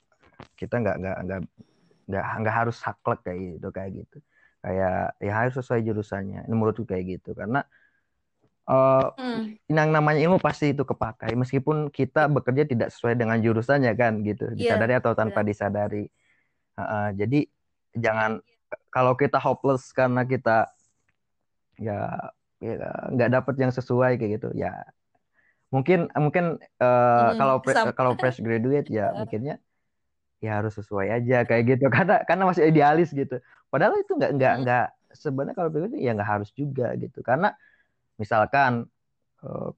kita 0.56 0.80
nggak 0.80 0.96
nggak 0.98 1.16
nggak 1.28 1.40
nggak 2.10 2.24
nggak 2.42 2.54
harus 2.56 2.76
saklek 2.80 3.20
kayak 3.22 3.60
gitu 3.60 3.68
kayak 3.70 3.90
gitu 4.02 4.18
kayak 4.60 5.16
ya 5.20 5.32
harus 5.32 5.54
sesuai 5.56 5.80
jurusannya 5.84 6.48
ini 6.48 6.54
menurutku 6.56 6.84
kayak 6.88 7.20
gitu 7.20 7.36
karena 7.36 7.64
uh, 8.68 9.12
hmm. 9.16 9.56
yang 9.68 9.88
namanya 9.92 10.20
ilmu 10.24 10.40
pasti 10.40 10.72
itu 10.72 10.84
kepakai 10.84 11.32
meskipun 11.36 11.88
kita 11.88 12.28
bekerja 12.28 12.64
tidak 12.68 12.88
sesuai 12.92 13.16
dengan 13.16 13.40
jurusannya 13.40 13.92
kan 13.96 14.20
gitu 14.24 14.52
iya, 14.52 14.76
disadari 14.76 14.92
yeah. 14.96 15.00
atau 15.00 15.12
tanpa 15.16 15.40
yeah. 15.40 15.48
disadari 15.48 16.04
uh, 16.76 16.82
uh, 16.82 17.08
jadi 17.16 17.40
jangan 17.96 18.40
kalau 18.92 19.16
kita 19.16 19.36
hopeless 19.40 19.90
karena 19.90 20.22
kita 20.24 20.70
ya 21.80 22.30
ya 22.60 22.76
nggak 23.08 23.30
dapet 23.32 23.54
yang 23.56 23.72
sesuai 23.72 24.20
kayak 24.20 24.32
gitu 24.36 24.48
ya 24.52 24.84
mungkin 25.70 26.10
mungkin 26.18 26.58
uh, 26.82 27.30
hmm, 27.30 27.38
kalau 27.38 27.56
pre, 27.62 27.74
kalau 27.94 28.12
fresh 28.18 28.42
graduate 28.42 28.90
ya 28.90 29.14
mikirnya 29.14 29.62
ya 30.42 30.58
harus 30.58 30.74
sesuai 30.74 31.08
aja 31.08 31.46
kayak 31.46 31.62
gitu. 31.76 31.86
Karena 31.94 32.26
karena 32.26 32.44
masih 32.50 32.66
idealis 32.66 33.14
gitu. 33.14 33.38
Padahal 33.70 33.94
itu 34.02 34.12
nggak 34.18 34.30
nggak 34.34 34.54
hmm. 34.54 34.62
nggak 34.66 34.86
sebenarnya 35.14 35.54
kalau 35.54 35.70
begitu 35.70 35.94
ya 36.00 36.10
nggak 36.16 36.30
harus 36.38 36.50
juga 36.52 36.92
gitu. 36.98 37.22
Karena 37.22 37.54
misalkan 38.18 38.90
uh, 39.46 39.70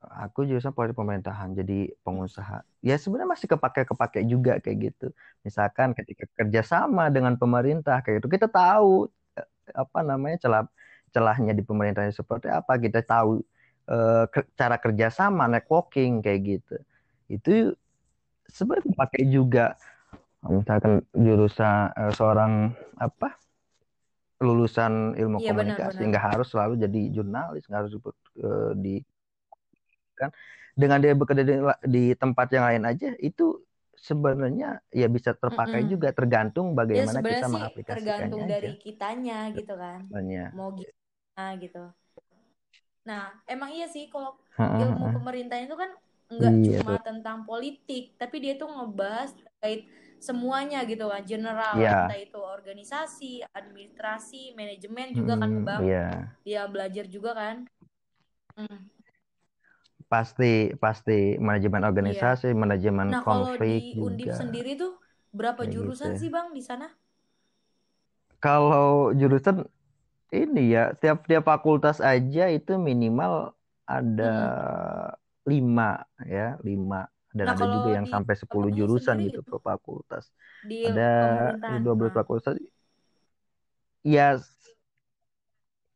aku 0.00 0.48
jurusan 0.48 0.72
politik 0.72 0.96
pemerintahan 0.96 1.52
jadi 1.52 1.92
pengusaha. 2.06 2.62
Ya 2.80 2.96
sebenarnya 2.96 3.34
masih 3.34 3.48
kepake 3.50 3.84
kepake 3.90 4.20
juga 4.28 4.62
kayak 4.62 4.92
gitu. 4.92 5.06
Misalkan 5.42 5.92
ketika 5.98 6.30
kerjasama 6.38 7.10
dengan 7.10 7.34
pemerintah 7.34 8.00
kayak 8.00 8.22
gitu. 8.22 8.28
Kita 8.30 8.46
tahu 8.46 9.10
eh, 9.34 9.48
apa 9.74 9.98
namanya 10.06 10.46
celah 10.46 10.64
celahnya 11.10 11.52
di 11.58 11.66
pemerintahnya 11.66 12.14
seperti 12.14 12.46
apa 12.46 12.78
kita 12.78 13.02
tahu 13.02 13.42
uh, 13.88 14.24
cara 14.58 14.76
kerjasama 14.76 15.48
networking 15.48 16.20
kayak 16.20 16.40
gitu. 16.44 16.76
Itu 17.30 17.52
sebenarnya 18.50 18.92
pakai 18.92 19.22
juga. 19.30 19.66
Misalkan 20.40 21.04
jurusan 21.12 21.92
uh, 21.92 22.12
seorang 22.16 22.72
apa 22.96 23.36
lulusan 24.40 25.12
ilmu 25.20 25.36
iya, 25.44 25.52
komunikasi. 25.52 26.00
nggak 26.00 26.24
harus 26.32 26.48
selalu 26.48 26.80
jadi 26.80 27.00
jurnalis 27.12 27.68
nggak 27.68 27.80
harus 27.84 27.92
uh, 28.40 28.72
di 28.72 29.04
kan. 30.16 30.32
Dengan 30.72 31.02
dia 31.02 31.12
bekerja 31.12 31.44
di, 31.44 31.54
di 31.84 32.04
tempat 32.16 32.48
yang 32.56 32.64
lain 32.64 32.84
aja 32.88 33.12
itu 33.20 33.60
sebenarnya 34.00 34.80
ya 34.88 35.12
bisa 35.12 35.36
terpakai 35.36 35.84
mm 35.84 35.86
-hmm. 35.86 35.92
juga. 35.92 36.08
Tergantung 36.16 36.72
bagaimana 36.72 37.20
ya, 37.20 37.36
kita 37.36 37.46
mengaplikasikannya 37.52 38.00
tergantung 38.00 38.42
aja. 38.48 38.52
dari 38.56 38.72
kitanya 38.80 39.38
gitu 39.52 39.74
kan. 39.76 40.00
Banyak. 40.08 40.50
mau 40.56 40.72
gimana 40.72 41.44
gitu 41.60 41.84
Nah, 43.04 43.32
emang 43.48 43.72
iya 43.72 43.88
sih 43.88 44.12
kalau 44.12 44.36
ilmu 44.58 45.16
pemerintah 45.16 45.56
itu 45.56 45.72
kan 45.72 45.90
nggak 46.30 46.52
iya, 46.62 46.78
cuma 46.78 46.94
tuh. 47.00 47.04
tentang 47.10 47.42
politik, 47.42 48.14
tapi 48.14 48.38
dia 48.38 48.54
tuh 48.54 48.70
ngebahas 48.70 49.34
terkait 49.34 49.88
semuanya 50.20 50.84
gitu 50.86 51.08
kan, 51.08 51.24
general, 51.26 51.74
yeah. 51.80 52.06
entah 52.06 52.20
itu 52.20 52.38
organisasi, 52.38 53.42
administrasi, 53.50 54.54
manajemen 54.54 55.16
juga 55.16 55.34
kan 55.40 55.52
bang, 55.64 55.80
yeah. 55.82 56.14
dia 56.46 56.62
belajar 56.68 57.08
juga 57.08 57.34
kan. 57.34 57.56
Hmm. 58.54 58.86
Pasti 60.06 60.70
pasti 60.76 61.40
manajemen 61.40 61.82
organisasi, 61.82 62.52
yeah. 62.52 62.58
manajemen 62.58 63.08
nah, 63.10 63.24
konflik 63.24 63.96
kalau 63.96 64.14
di 64.14 64.22
Undip 64.22 64.30
sendiri 64.36 64.78
tuh 64.78 65.00
berapa 65.34 65.66
Kayak 65.66 65.72
jurusan 65.72 66.10
gitu. 66.14 66.20
sih 66.26 66.30
bang 66.30 66.46
di 66.54 66.62
sana? 66.62 66.86
Kalau 68.38 69.10
jurusan 69.16 69.66
ini 70.30 70.74
ya 70.74 70.94
tiap 70.94 71.26
tiap 71.26 71.42
fakultas 71.42 71.98
aja 71.98 72.46
itu 72.50 72.78
minimal 72.78 73.54
ada 73.82 74.34
hmm. 74.34 75.50
lima 75.50 75.90
ya 76.22 76.54
lima. 76.62 77.10
Dan 77.30 77.46
nah, 77.46 77.54
ada 77.54 77.62
juga 77.62 77.90
yang 77.94 78.06
sampai 78.10 78.34
sepuluh 78.34 78.74
jurusan 78.74 79.22
gitu 79.22 79.46
per 79.46 79.62
fakultas. 79.62 80.34
Di 80.66 80.90
ada 80.90 81.54
dua 81.78 81.94
belas 81.94 82.10
fakultas. 82.10 82.58
Ya 84.02 84.38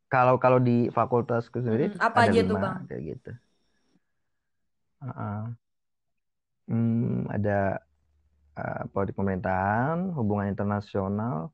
kalau 0.07 0.39
kalau 0.39 0.63
di 0.63 0.91
fakultas 0.95 1.51
sendiri 1.51 1.91
hmm, 1.91 1.99
apa 1.99 2.19
ada 2.23 2.31
aja 2.31 2.41
lima, 2.43 2.51
tuh 2.51 2.57
bang? 2.63 2.77
kayak 2.87 3.03
gitu. 3.03 3.31
Uh 5.03 5.07
-uh. 5.11 5.43
hmm, 6.71 7.19
ada 7.35 7.83
uh, 8.55 8.83
politik 8.95 9.19
pemerintahan 9.19 10.15
hubungan 10.15 10.47
internasional 10.47 11.51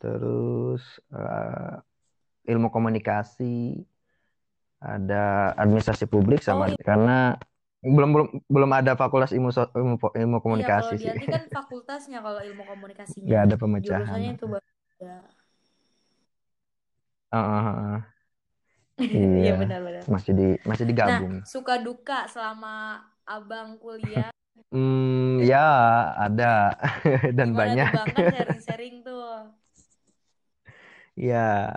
terus 0.00 0.84
uh, 1.12 1.80
ilmu 2.48 2.68
komunikasi, 2.74 3.44
ada 4.80 5.52
administrasi 5.60 6.08
publik 6.08 6.40
Oh 6.48 6.64
sama 6.64 6.72
iya, 6.72 6.84
karena 6.88 7.36
belum 7.84 8.10
belum 8.12 8.28
belum 8.48 8.70
ada 8.76 8.92
fakultas 8.96 9.32
ilmu 9.32 9.50
ilmu, 9.52 9.94
ilmu 10.16 10.36
iya 10.54 10.66
kalau 10.76 10.94
komunikasi 10.94 10.96
sih. 11.00 11.16
Kan 11.32 11.42
fakultasnya 11.56 12.18
kalau 12.26 12.40
ilmu 12.48 12.62
komunikasinya. 12.70 13.28
Nggak 13.28 13.40
ada 13.46 13.54
pemecahan. 13.62 14.20
Jurusannya 14.20 14.28
itu 14.36 14.44
ada. 15.00 15.12
Ah, 17.32 17.38
ah, 17.38 17.96
ah. 17.96 18.20
Iya 19.36 19.50
Iya, 19.50 19.56
benar-benar. 19.60 20.06
masih 20.12 20.32
di 20.38 20.44
masih 20.68 20.84
Nah, 21.06 21.20
digabung. 21.20 21.34
suka 21.52 21.74
duka 21.86 22.14
selama 22.32 23.02
abang 23.26 23.68
kuliah 23.82 24.30
Hmm, 24.70 25.42
ya 25.42 25.58
ada 26.22 26.44
dan 27.38 27.48
gimana 27.48 27.72
tuh 27.80 27.88
banyak. 27.88 27.88
bang 27.94 28.10
kan 28.16 28.26
sharing-sharing 28.32 28.94
tuh. 29.06 29.24
Ya, 31.16 31.76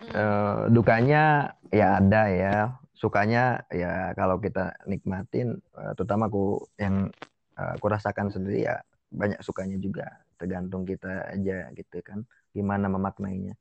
Eh, 0.00 0.60
dukanya 0.72 1.52
ya 1.68 2.00
ada 2.00 2.22
ya. 2.32 2.56
Sukanya 2.96 3.64
ya 3.72 4.12
kalau 4.16 4.40
kita 4.40 4.76
nikmatin, 4.88 5.60
eh, 5.76 5.92
terutama 5.96 6.28
aku 6.32 6.64
yang 6.80 7.08
eh, 7.56 7.70
aku 7.76 7.86
rasakan 7.92 8.32
sendiri 8.32 8.64
ya 8.64 8.80
banyak 9.12 9.40
sukanya 9.44 9.76
juga. 9.76 10.08
Tergantung 10.40 10.88
kita 10.88 11.28
aja 11.28 11.68
gitu 11.76 12.00
kan, 12.00 12.24
gimana 12.56 12.88
memaknainya. 12.88 13.54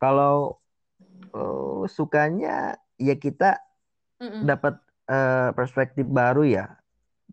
Kalau 0.00 0.60
eh, 1.32 1.84
sukanya 1.88 2.76
ya 3.00 3.14
kita 3.16 3.60
Mm-mm. 4.20 4.44
dapat 4.44 4.76
eh, 5.08 5.50
perspektif 5.56 6.04
baru 6.08 6.44
ya 6.44 6.66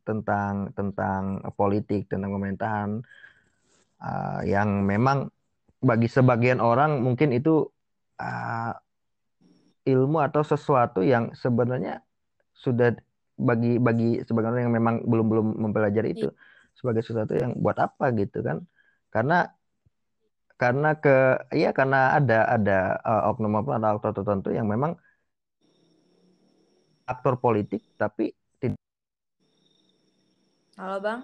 tentang 0.08 0.72
tentang 0.76 1.44
politik, 1.60 2.08
tentang 2.08 2.32
pemerintahan 2.36 2.90
eh, 4.00 4.42
yang 4.48 4.84
memang 4.88 5.28
bagi 5.84 6.08
sebagian 6.10 6.64
orang 6.64 7.04
mungkin 7.04 7.36
itu 7.36 7.70
eh, 8.20 8.74
ilmu 9.86 10.18
atau 10.22 10.42
sesuatu 10.42 11.06
yang 11.06 11.34
sebenarnya 11.38 12.02
sudah 12.56 12.96
bagi 13.36 13.78
bagi 13.78 14.24
sebagian 14.24 14.56
orang 14.56 14.66
yang 14.72 14.76
memang 14.76 14.96
belum 15.04 15.26
belum 15.28 15.48
mempelajari 15.68 16.16
itu 16.16 16.28
sebagai 16.74 17.04
sesuatu 17.04 17.36
yang 17.36 17.54
buat 17.60 17.78
apa 17.78 18.16
gitu 18.16 18.42
kan? 18.42 18.64
Karena 19.14 19.48
karena 20.56 20.96
ke 20.96 21.44
iya 21.52 21.76
karena 21.76 22.16
ada 22.16 22.48
ada 22.48 22.80
eh, 23.04 23.24
oknum-oknum 23.30 23.76
atau 23.76 23.90
aktor 24.00 24.12
tertentu 24.24 24.50
yang 24.56 24.68
memang 24.72 24.96
aktor 27.06 27.36
politik 27.38 27.84
tapi 28.00 28.32
tidak 28.64 28.80
Halo 30.80 30.98
bang. 31.04 31.22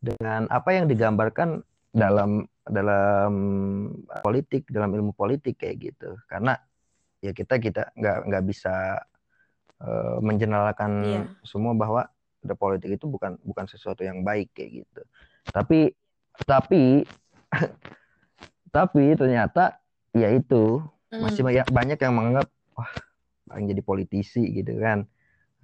dengan 0.00 0.48
apa 0.48 0.70
yang 0.72 0.88
digambarkan 0.88 1.60
dalam 1.92 2.48
dalam 2.70 3.32
politik 4.22 4.70
dalam 4.70 4.94
ilmu 4.94 5.12
politik 5.12 5.58
kayak 5.60 5.76
gitu. 5.92 6.14
Karena 6.30 6.54
ya 7.20 7.34
kita 7.34 7.60
kita 7.60 7.92
nggak 7.98 8.18
nggak 8.30 8.44
bisa 8.46 9.02
eh, 9.82 10.16
menjeneralkan 10.22 10.90
Iya. 11.04 11.20
semua 11.44 11.74
bahwa 11.74 12.06
the 12.40 12.56
politik 12.56 12.96
itu 12.96 13.04
bukan 13.10 13.36
bukan 13.44 13.68
sesuatu 13.68 14.00
yang 14.06 14.24
baik 14.24 14.54
kayak 14.56 14.86
gitu. 14.86 15.02
Tapi 15.50 15.92
tapi 16.46 17.04
tapi 18.76 19.04
ternyata 19.18 19.78
ya 20.14 20.30
itu. 20.30 20.80
Mm. 21.10 21.26
masih 21.26 21.42
banyak 21.42 21.66
banyak 21.74 21.98
yang 21.98 22.14
menganggap 22.14 22.46
wah 22.78 22.86
paling 23.50 23.66
jadi 23.66 23.82
politisi 23.82 24.46
gitu 24.54 24.78
kan. 24.78 25.10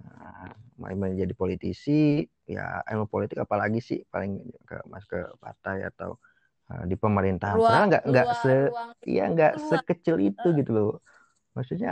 Nah, 0.03 0.51
main 0.75 1.15
jadi 1.15 1.31
politisi 1.31 2.27
ya 2.43 2.83
ilmu 2.83 3.07
politik 3.07 3.39
apalagi 3.39 3.79
sih? 3.79 4.03
Paling 4.11 4.43
ke 4.67 4.75
mas 4.91 5.07
ke 5.07 5.23
partai 5.39 5.87
atau 5.87 6.19
uh, 6.19 6.36
di 6.91 6.95
pemerintahan 7.03 7.59
Ruang, 7.59 7.65
padahal 7.65 7.85
nggak 7.91 8.03
nggak 8.11 8.27
se 8.41 8.51
ruang 8.67 8.89
iya 9.11 9.23
nggak 9.33 9.51
sekecil 9.69 10.15
itu 10.27 10.47
gitu 10.59 10.71
loh 10.77 10.89
maksudnya 11.57 11.89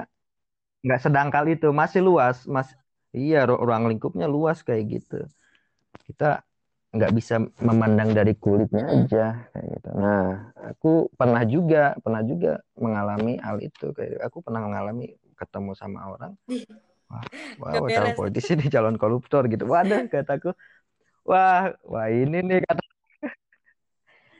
nggak 0.86 1.00
sedangkal 1.05 1.46
itu 1.53 1.67
masih 1.82 2.01
luas 2.08 2.38
mas 2.55 2.70
iya 3.20 3.38
ru- 3.50 3.62
ruang 3.67 3.86
lingkupnya 3.91 4.25
luas 4.36 4.60
kayak 4.67 4.84
gitu 4.94 5.15
kita 6.08 6.25
nggak 6.96 7.12
bisa 7.17 7.36
memandang 7.67 8.10
dari 8.17 8.34
kulitnya 8.44 8.84
Mm-mm. 8.88 9.04
aja 9.06 9.23
kayak 9.52 9.67
gitu. 9.78 9.89
Nah, 9.99 10.26
aku 10.71 10.89
pernah 11.19 11.43
juga 11.45 11.78
pernah 12.04 12.23
juga 12.32 12.49
mengalami 12.80 13.34
hal 13.45 13.58
itu 13.67 13.86
kayak 13.97 14.17
aku 14.28 14.38
pernah 14.45 14.62
mengalami 14.67 15.06
ketemu 15.39 15.71
sama 15.76 15.99
orang, 16.13 16.34
wah, 17.62 17.73
Gak 17.73 17.93
calon 17.95 18.13
politisi 18.17 18.52
nih 18.60 18.69
calon 18.76 18.95
koruptor 19.02 19.43
gitu. 19.52 19.63
Waduh, 19.73 20.02
kataku, 20.13 20.49
wah, 21.30 21.62
wah 21.91 22.08
ini 22.12 22.38
nih 22.49 22.60
kata. 22.67 22.84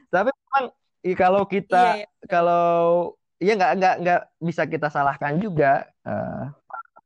Tapi 0.09 0.29
memang 0.31 0.65
kalau 1.13 1.41
Iya 1.45 1.51
kita 1.53 1.83
ya. 2.01 2.07
kalau 2.25 2.65
ya 3.37 3.53
nggak 3.53 3.71
nggak 3.77 3.95
nggak 4.01 4.21
bisa 4.41 4.63
kita 4.65 4.87
salahkan 4.89 5.37
juga 5.37 5.85
eh, 6.01 6.43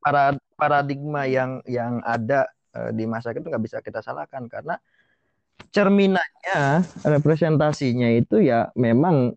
para 0.00 0.32
paradigma 0.56 1.28
yang 1.28 1.60
yang 1.68 2.00
ada 2.00 2.48
eh, 2.72 2.90
di 2.96 3.04
masa 3.04 3.36
itu 3.36 3.44
nggak 3.44 3.64
bisa 3.64 3.78
kita 3.84 4.00
salahkan 4.00 4.48
karena 4.48 4.80
cerminannya 5.70 6.82
representasinya 7.04 8.08
itu 8.16 8.40
ya 8.40 8.72
memang 8.72 9.36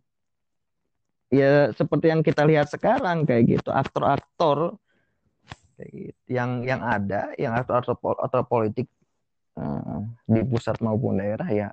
ya 1.33 1.73
seperti 1.73 2.13
yang 2.13 2.21
kita 2.23 2.45
lihat 2.47 2.69
sekarang 2.71 3.25
kayak 3.27 3.59
gitu 3.59 3.69
aktor-aktor 3.73 4.77
kayak 5.75 5.91
gitu 5.91 6.21
yang 6.29 6.61
yang 6.63 6.81
ada 6.85 7.33
yang 7.35 7.57
aktor-aktor 7.57 7.97
pol- 7.97 8.21
aktor 8.21 8.45
politik 8.45 8.87
eh, 9.57 9.99
di 10.29 10.41
pusat 10.47 10.77
maupun 10.79 11.19
daerah 11.19 11.49
ya 11.49 11.69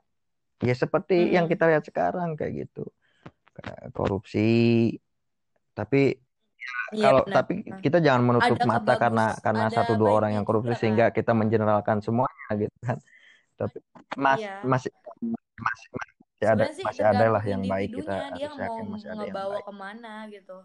ya 0.61 0.75
seperti 0.77 1.16
Mm-mm. 1.16 1.35
yang 1.37 1.46
kita 1.49 1.64
lihat 1.68 1.85
sekarang 1.88 2.37
kayak 2.37 2.68
gitu 2.68 2.85
korupsi 3.96 4.96
tapi 5.77 6.20
Iya 6.90 7.07
kalau 7.07 7.23
benar. 7.25 7.35
tapi 7.35 7.53
kita 7.81 7.99
jangan 8.03 8.23
menutup 8.27 8.59
Ada 8.59 8.66
mata 8.66 8.92
karena 8.99 9.27
kebagus, 9.31 9.44
karena 9.46 9.64
ada 9.70 9.75
satu 9.81 9.92
dua 9.94 10.11
orang 10.11 10.33
yang 10.37 10.44
korupsi 10.44 10.75
juga 10.75 10.81
sehingga 10.83 11.07
kan. 11.09 11.14
kita 11.16 11.33
mengeneralkan 11.38 11.99
semuanya 12.03 12.49
gitu 12.59 12.77
kan 12.83 12.99
tapi 13.57 13.77
mas 14.18 14.40
Iya. 14.42 14.55
masih 14.66 14.92
masih 15.61 15.88
masih 15.92 16.46
ada 16.49 16.64
Sebenarnya 16.64 16.75
sih 16.77 16.85
masih 16.85 17.05
ada 17.05 17.27
lah 17.31 17.42
yang 17.44 17.62
baik 17.64 17.88
kita 17.94 18.14
dia 18.35 18.49
harus 18.49 18.57
mau 18.57 18.64
yakin 18.64 18.85
masih 18.90 19.09
ada 19.09 19.25
yang 19.25 19.37
baik 19.37 19.64
ke 19.64 19.75
mana 19.75 20.14
gitu. 20.29 20.59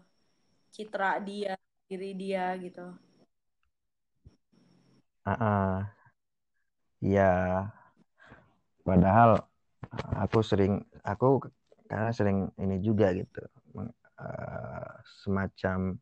Citra 0.72 1.10
dia, 1.24 1.54
diri 1.88 2.10
dia 2.12 2.46
gitu. 2.60 2.86
Ah, 5.26 5.32
ah. 5.40 5.74
ya 7.00 7.32
padahal 8.86 9.46
aku 10.18 10.40
sering 10.42 10.82
aku 11.02 11.40
karena 11.86 12.10
sering 12.10 12.50
ini 12.58 12.82
juga 12.82 13.14
gitu 13.14 13.42
meng- 13.76 13.94
eh, 14.20 14.92
semacam. 15.22 15.98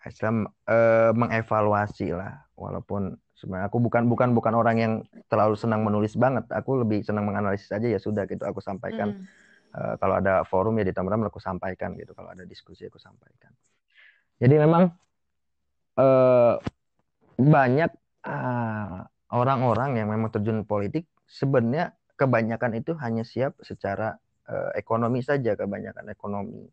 Islam 0.00 0.48
eh, 0.64 1.12
mengevaluasi 1.12 2.16
lah 2.16 2.48
walaupun 2.56 3.20
sebenarnya 3.36 3.68
aku 3.68 3.84
bukan 3.84 4.08
bukan 4.08 4.32
bukan 4.32 4.52
orang 4.56 4.76
yang 4.80 4.92
terlalu 5.28 5.60
senang 5.60 5.84
menulis 5.84 6.16
banget 6.16 6.48
aku 6.48 6.80
lebih 6.80 7.04
senang 7.04 7.28
menganalisis 7.28 7.68
aja 7.68 7.84
ya 7.84 8.00
sudah 8.00 8.24
gitu 8.24 8.44
aku 8.44 8.60
sampaikan 8.64 9.12
Mm. 9.16 9.28
Eh, 9.70 9.94
kalau 10.02 10.18
ada 10.18 10.42
forum 10.42 10.82
ya 10.82 10.84
di 10.88 10.90
teman-teman 10.90 11.30
aku 11.30 11.38
sampaikan 11.38 11.94
gitu 11.94 12.10
kalau 12.10 12.34
ada 12.34 12.42
diskusi 12.42 12.90
aku 12.90 12.98
sampaikan 12.98 13.54
jadi 14.42 14.66
memang 14.66 14.90
eh, 15.94 16.54
banyak 17.38 17.90
ah, 18.26 19.06
orang-orang 19.30 19.94
yang 19.94 20.10
memang 20.10 20.34
terjun 20.34 20.66
politik 20.66 21.06
sebenarnya 21.30 21.94
kebanyakan 22.20 22.76
itu 22.76 22.92
hanya 23.00 23.24
siap 23.24 23.56
secara 23.64 24.12
eh, 24.44 24.70
ekonomi 24.76 25.24
saja 25.24 25.56
kebanyakan 25.56 26.12
ekonomi. 26.12 26.68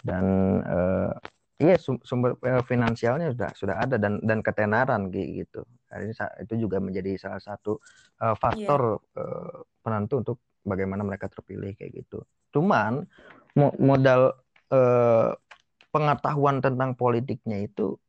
Dan 0.00 0.24
eh, 0.64 1.12
iya 1.60 1.76
sum- 1.76 2.00
sumber 2.00 2.40
eh, 2.40 2.64
finansialnya 2.64 3.36
sudah 3.36 3.50
sudah 3.52 3.76
ada 3.84 4.00
dan 4.00 4.16
dan 4.24 4.40
ketenaran 4.40 5.12
gi- 5.12 5.44
gitu. 5.44 5.60
Ini 5.92 6.16
itu 6.48 6.54
juga 6.56 6.80
menjadi 6.80 7.20
salah 7.20 7.42
satu 7.44 7.76
eh, 8.24 8.36
faktor 8.40 9.04
eh, 9.12 9.56
penentu 9.84 10.24
untuk 10.24 10.36
bagaimana 10.64 11.04
mereka 11.04 11.28
terpilih 11.28 11.76
kayak 11.76 11.92
gitu. 12.02 12.24
Cuman 12.56 13.04
mo- 13.54 13.76
modal 13.76 14.32
eh, 14.72 15.30
pengetahuan 15.92 16.64
tentang 16.64 16.96
politiknya 16.96 17.60
itu 17.60 18.00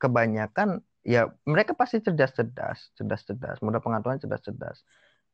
kebanyakan 0.00 0.80
ya 1.04 1.28
mereka 1.44 1.76
pasti 1.76 2.00
cerdas-cerdas 2.00 2.96
cerdas-cerdas. 2.96 3.60
Modal 3.60 3.84
pengetahuan 3.84 4.18
cerdas-cerdas 4.18 4.82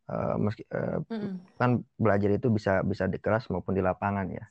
Eh, 0.05 0.37
meski 0.37 0.69
eh, 0.69 1.01
Mm-mm. 1.09 1.41
kan 1.57 1.81
belajar 1.97 2.29
itu 2.37 2.53
bisa 2.53 2.85
bisa 2.85 3.09
di 3.09 3.17
kelas 3.17 3.49
maupun 3.49 3.73
di 3.73 3.81
lapangan 3.81 4.29
ya 4.29 4.45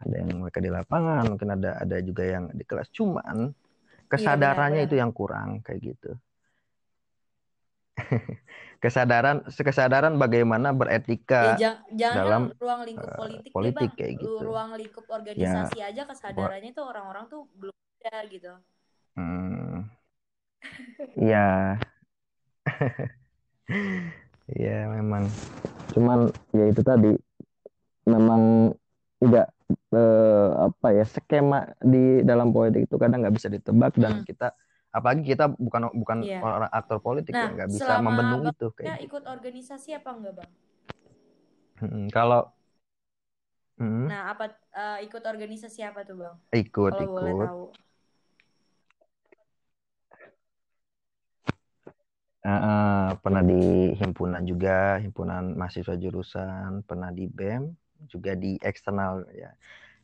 ada 0.00 0.14
yang 0.16 0.40
mereka 0.40 0.64
di 0.64 0.70
lapangan 0.72 1.28
mungkin 1.28 1.48
ada 1.60 1.76
ada 1.76 1.96
juga 2.00 2.24
yang 2.24 2.48
di 2.56 2.64
kelas 2.64 2.88
cuman 2.96 3.52
kesadarannya 4.08 4.80
benar, 4.80 4.88
itu 4.88 4.96
yang 4.96 5.12
kurang 5.12 5.60
kayak 5.60 5.92
gitu 5.92 6.16
kesadaran 8.82 9.44
kesadaran 9.50 10.16
bagaimana 10.16 10.72
Ya, 10.72 10.76
beretika 10.80 11.42
jang- 11.60 11.82
jangan 11.92 12.18
dalam, 12.24 12.42
ruang 12.56 12.80
lingkup 12.88 13.10
eh, 13.12 13.18
politik, 13.20 13.42
deh, 13.44 13.52
politik 13.52 13.76
Bang. 13.76 13.98
kayak 14.00 14.14
gitu. 14.24 14.44
Ruang 14.48 14.70
lingkup 14.80 15.04
organisasi 15.10 15.76
aja 15.84 16.02
kesadarannya 16.08 16.70
tuh 16.72 16.84
orang-orang 16.88 17.24
tuh 17.28 17.40
belum 17.60 17.74
ada 18.08 18.24
gitu. 18.32 18.52
hmm, 19.16 19.90
ya 21.30 21.76
ya 24.56 24.88
memang 24.88 25.28
cuman 25.92 26.18
ya 26.56 26.64
itu 26.72 26.80
tadi 26.80 27.12
memang 28.08 28.72
nggak 29.20 29.46
eh, 29.92 30.48
apa 30.68 30.86
ya 30.96 31.04
skema 31.04 31.68
di 31.82 32.24
dalam 32.24 32.48
politik 32.54 32.88
itu 32.88 32.96
kadang 32.96 33.20
nggak 33.24 33.36
bisa 33.36 33.48
ditebak 33.52 33.92
dan 34.00 34.20
Hmm. 34.20 34.24
kita 34.24 34.46
apalagi 34.88 35.22
kita 35.28 35.52
bukan 35.52 35.92
bukan 35.92 36.18
Iya. 36.24 36.40
orang 36.40 36.70
aktor 36.72 36.98
politik 37.04 37.36
ya 37.36 37.44
Nah, 37.44 37.52
nggak 37.52 37.70
bisa 37.76 37.92
membendung 38.00 38.42
itu 38.48 38.66
kayak 38.72 38.88
gitu. 38.96 39.04
ikut 39.12 39.24
organisasi 39.28 39.88
apa 39.92 40.10
enggak, 40.16 40.34
Bang? 40.40 40.50
Mm-mm. 41.82 42.08
Kalau 42.10 42.40
mm, 43.78 44.08
Nah, 44.08 44.22
apa 44.32 44.44
eh, 44.72 44.98
ikut 45.06 45.22
organisasi 45.22 45.80
apa 45.84 46.00
tuh, 46.08 46.16
Bang? 46.16 46.36
ikut 46.56 46.92
Kalau 46.96 47.04
boleh 47.12 47.32
ikut 47.36 47.50
tahu. 47.52 47.62
Eh, 52.38 52.46
eh, 52.46 53.08
pernah 53.18 53.42
di 53.42 53.90
himpunan 53.98 54.38
juga 54.46 55.02
himpunan 55.02 55.58
mahasiswa 55.58 55.98
jurusan 55.98 56.86
pernah 56.86 57.10
di 57.10 57.26
BEM 57.26 57.74
juga 58.06 58.38
di 58.38 58.54
eksternal 58.62 59.26
ya 59.34 59.50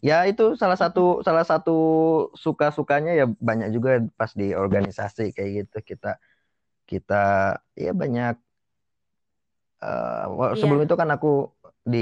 ya 0.02 0.18
itu 0.26 0.58
salah 0.58 0.74
satu 0.74 1.22
salah 1.22 1.46
satu 1.46 1.78
suka 2.34 2.74
sukanya 2.74 3.14
ya 3.14 3.30
banyak 3.30 3.70
juga 3.70 4.02
pas 4.18 4.34
di 4.34 4.50
organisasi 4.50 5.30
kayak 5.30 5.50
gitu 5.62 5.94
kita 5.94 6.18
kita 6.90 7.54
ya 7.78 7.94
banyak 7.94 8.34
eh, 9.78 10.26
Iya. 10.26 10.58
sebelum 10.58 10.82
itu 10.90 10.94
kan 10.98 11.14
aku 11.14 11.53
di 11.92 11.98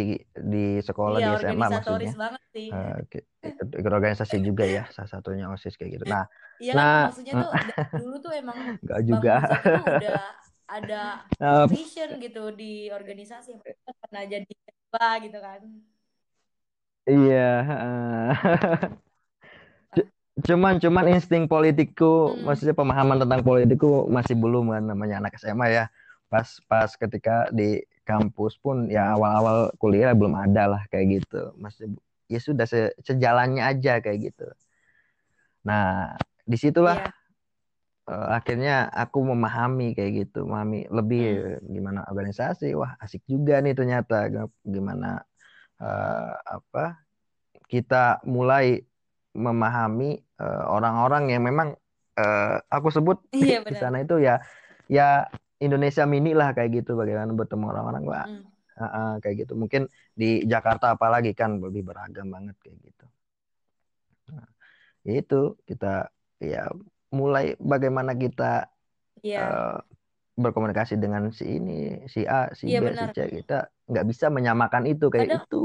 di 0.52 0.58
sekolah 0.88 1.18
Iya, 1.18 1.24
di 1.26 1.30
SMA 1.40 1.66
maksudnya 1.76 2.12
banget 2.22 2.42
sih. 2.54 2.68
Ki- 3.10 3.26
ikut, 3.42 3.68
organisasi 3.78 4.36
juga 4.48 4.64
ya 4.66 4.82
salah 4.94 5.10
satunya 5.10 5.44
OSIS 5.52 5.74
kayak 5.78 5.90
gitu 6.00 6.04
nah 6.08 6.24
Iya 6.62 6.72
nah 6.76 6.94
maksudnya 7.04 7.34
tuh 7.42 7.50
dulu 7.98 8.14
tuh 8.24 8.32
emang 8.40 8.58
nggak 8.84 9.00
Bang 9.10 9.10
juga 9.10 9.34
tuh 9.48 9.82
udah 9.94 10.14
ada 10.74 10.94
Eh, 11.42 11.66
vision 11.70 12.08
gitu 12.24 12.38
di 12.60 12.64
organisasi. 12.98 13.50
Pernah 14.02 14.22
jadi 14.34 14.46
ketua 14.66 15.08
gitu 15.24 15.38
kan. 15.46 15.60
iya. 17.10 17.42
C- 19.96 20.08
cuman 20.48 20.80
cuman 20.80 21.04
insting 21.12 21.44
politikku 21.44 22.36
Hmm. 22.36 22.44
maksudnya 22.46 22.72
pemahaman 22.76 23.20
tentang 23.22 23.40
politikku 23.44 24.08
masih 24.08 24.34
belum 24.40 24.72
kan 24.72 24.82
namanya 24.88 25.20
anak 25.20 25.32
SMA 25.36 25.66
ya 25.68 25.84
pas 26.32 26.48
pas 26.64 26.88
ketika 26.96 27.52
di 27.52 27.84
kampus 28.02 28.58
pun 28.58 28.90
ya 28.90 29.14
awal-awal 29.14 29.70
kuliah 29.78 30.10
belum 30.12 30.34
ada 30.34 30.66
lah 30.76 30.82
kayak 30.90 31.22
gitu 31.22 31.54
masih 31.56 31.94
ya 32.26 32.38
sudah 32.38 32.66
se- 32.66 32.94
sejalannya 33.00 33.62
aja 33.62 34.02
kayak 34.02 34.32
gitu 34.32 34.48
nah 35.62 36.18
di 36.42 36.58
situlah 36.58 36.98
Iya. 36.98 37.10
eh, 38.10 38.28
akhirnya 38.34 38.76
aku 38.90 39.22
memahami 39.22 39.94
kayak 39.94 40.26
gitu 40.26 40.42
memahami 40.42 40.90
lebih 40.90 41.26
Hmm. 41.62 41.70
gimana 41.70 42.00
organisasi 42.10 42.74
wah 42.74 42.98
asik 42.98 43.22
juga 43.30 43.62
nih 43.62 43.78
ternyata 43.78 44.26
gimana 44.66 45.22
eh, 45.78 46.32
apa 46.42 46.98
kita 47.70 48.18
mulai 48.26 48.82
memahami 49.32 50.18
eh, 50.18 50.64
orang-orang 50.66 51.30
yang 51.30 51.46
memang 51.46 51.78
eh, 52.18 52.56
aku 52.66 52.90
sebut 52.90 53.22
Iya 53.30 53.62
di 53.70 53.76
sana 53.78 54.02
itu 54.02 54.18
ya 54.18 54.42
ya 54.90 55.30
Indonesia 55.62 56.04
mini 56.12 56.30
lah 56.34 56.50
kayak 56.56 56.70
gitu 56.82 56.98
bagaimana 56.98 57.30
bertemu 57.40 57.64
orang-orang 57.72 58.02
wah 58.10 58.26
Hmm. 58.26 58.42
ah, 58.82 58.84
ah, 58.98 59.12
kayak 59.22 59.46
gitu 59.46 59.52
mungkin 59.54 59.82
di 60.20 60.42
Jakarta 60.52 60.96
apalagi 60.96 61.32
kan 61.40 61.60
lebih 61.60 61.82
beragam 61.88 62.26
banget 62.34 62.56
kayak 62.62 62.78
gitu 62.82 63.06
nah, 64.32 64.48
ya 65.06 65.12
itu 65.22 65.40
kita 65.68 66.08
ya 66.42 66.62
mulai 67.12 67.54
bagaimana 67.60 68.12
kita 68.16 68.66
Iya. 69.22 69.38
eh, 69.38 69.76
berkomunikasi 70.34 70.96
dengan 70.98 71.28
si 71.30 71.44
ini 71.60 72.02
si 72.08 72.24
A 72.24 72.50
si 72.56 72.72
Iya 72.72 72.78
B 72.80 72.84
si 72.96 73.06
benar. 73.06 73.14
C 73.14 73.18
kita 73.44 73.58
nggak 73.86 74.06
bisa 74.10 74.26
menyamakan 74.32 74.84
itu 74.88 75.06
kayak 75.12 75.28
Kadang 75.28 75.44
itu 75.46 75.62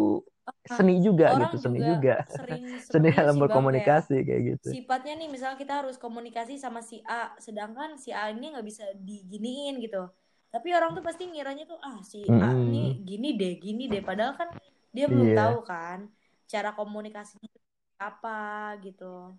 seni 0.68 1.00
juga 1.00 1.36
orang 1.36 1.52
gitu 1.52 1.58
seni 1.60 1.80
juga 1.80 1.92
juga. 1.96 2.16
seni 2.92 3.08
dalam 3.12 3.36
kayak 3.36 3.44
berkomunikasi 3.48 4.16
kayak 4.24 4.42
gitu. 4.56 4.68
Sifatnya 4.76 5.14
nih 5.20 5.30
misalnya 5.32 5.58
kita 5.60 5.74
harus 5.84 5.96
komunikasi 5.96 6.60
sama 6.60 6.84
si 6.84 7.00
A 7.08 7.36
sedangkan 7.40 7.96
si 7.96 8.12
A 8.12 8.32
ini 8.32 8.52
nggak 8.52 8.68
bisa 8.68 8.84
diginiin 9.00 9.80
gitu. 9.80 10.08
Tapi 10.52 10.68
orang 10.72 10.96
tuh 10.96 11.04
pasti 11.04 11.28
ngiranya 11.28 11.68
tuh 11.68 11.80
ah 11.84 12.00
si 12.04 12.24
A 12.28 12.52
Mm-mm. 12.52 12.72
nih 12.72 12.90
gini 13.04 13.30
deh 13.40 13.54
gini 13.60 13.84
deh. 13.88 14.04
Padahal 14.04 14.36
kan 14.36 14.50
dia 14.92 15.06
belum 15.08 15.32
iya. 15.32 15.38
tahu 15.48 15.58
kan 15.64 16.08
cara 16.48 16.70
komunikasinya 16.76 17.52
apa 18.00 18.76
gitu. 18.84 19.36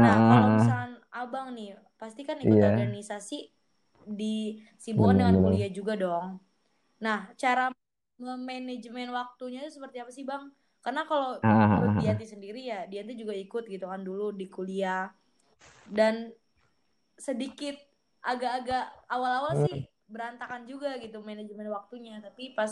Nah 0.00 0.16
kalau 0.16 0.46
misalnya 0.56 0.96
abang 1.12 1.52
nih 1.52 1.76
pasti 2.00 2.24
kan 2.24 2.40
ikut 2.40 2.56
iya. 2.56 2.72
organisasi 2.72 3.38
di 4.10 4.64
sibukkan 4.80 5.16
dengan 5.20 5.36
kuliah 5.44 5.68
juga 5.68 5.96
dong. 5.96 6.40
Nah 7.04 7.28
cara 7.36 7.68
manajemen 8.20 9.10
waktunya 9.10 9.64
itu 9.64 9.80
seperti 9.80 10.02
apa 10.02 10.10
sih 10.12 10.24
bang? 10.28 10.52
Karena 10.80 11.04
kalau 11.04 11.36
ah 11.40 11.48
ah, 11.48 11.68
menurut 11.76 11.96
ah. 11.96 12.00
Dianti 12.00 12.26
sendiri 12.28 12.60
ya 12.64 12.88
Dianti 12.88 13.12
juga 13.16 13.36
ikut 13.36 13.68
gitu 13.68 13.84
kan 13.88 14.00
dulu 14.00 14.32
di 14.32 14.46
kuliah. 14.48 15.12
Dan 15.84 16.32
sedikit 17.20 17.76
agak-agak 18.24 19.08
awal-awal 19.08 19.52
Hmm, 19.60 19.64
sih 19.68 19.76
berantakan 20.08 20.64
juga 20.64 20.96
gitu 21.00 21.20
manajemen 21.20 21.68
waktunya. 21.68 22.20
Tapi 22.20 22.56
pas 22.56 22.70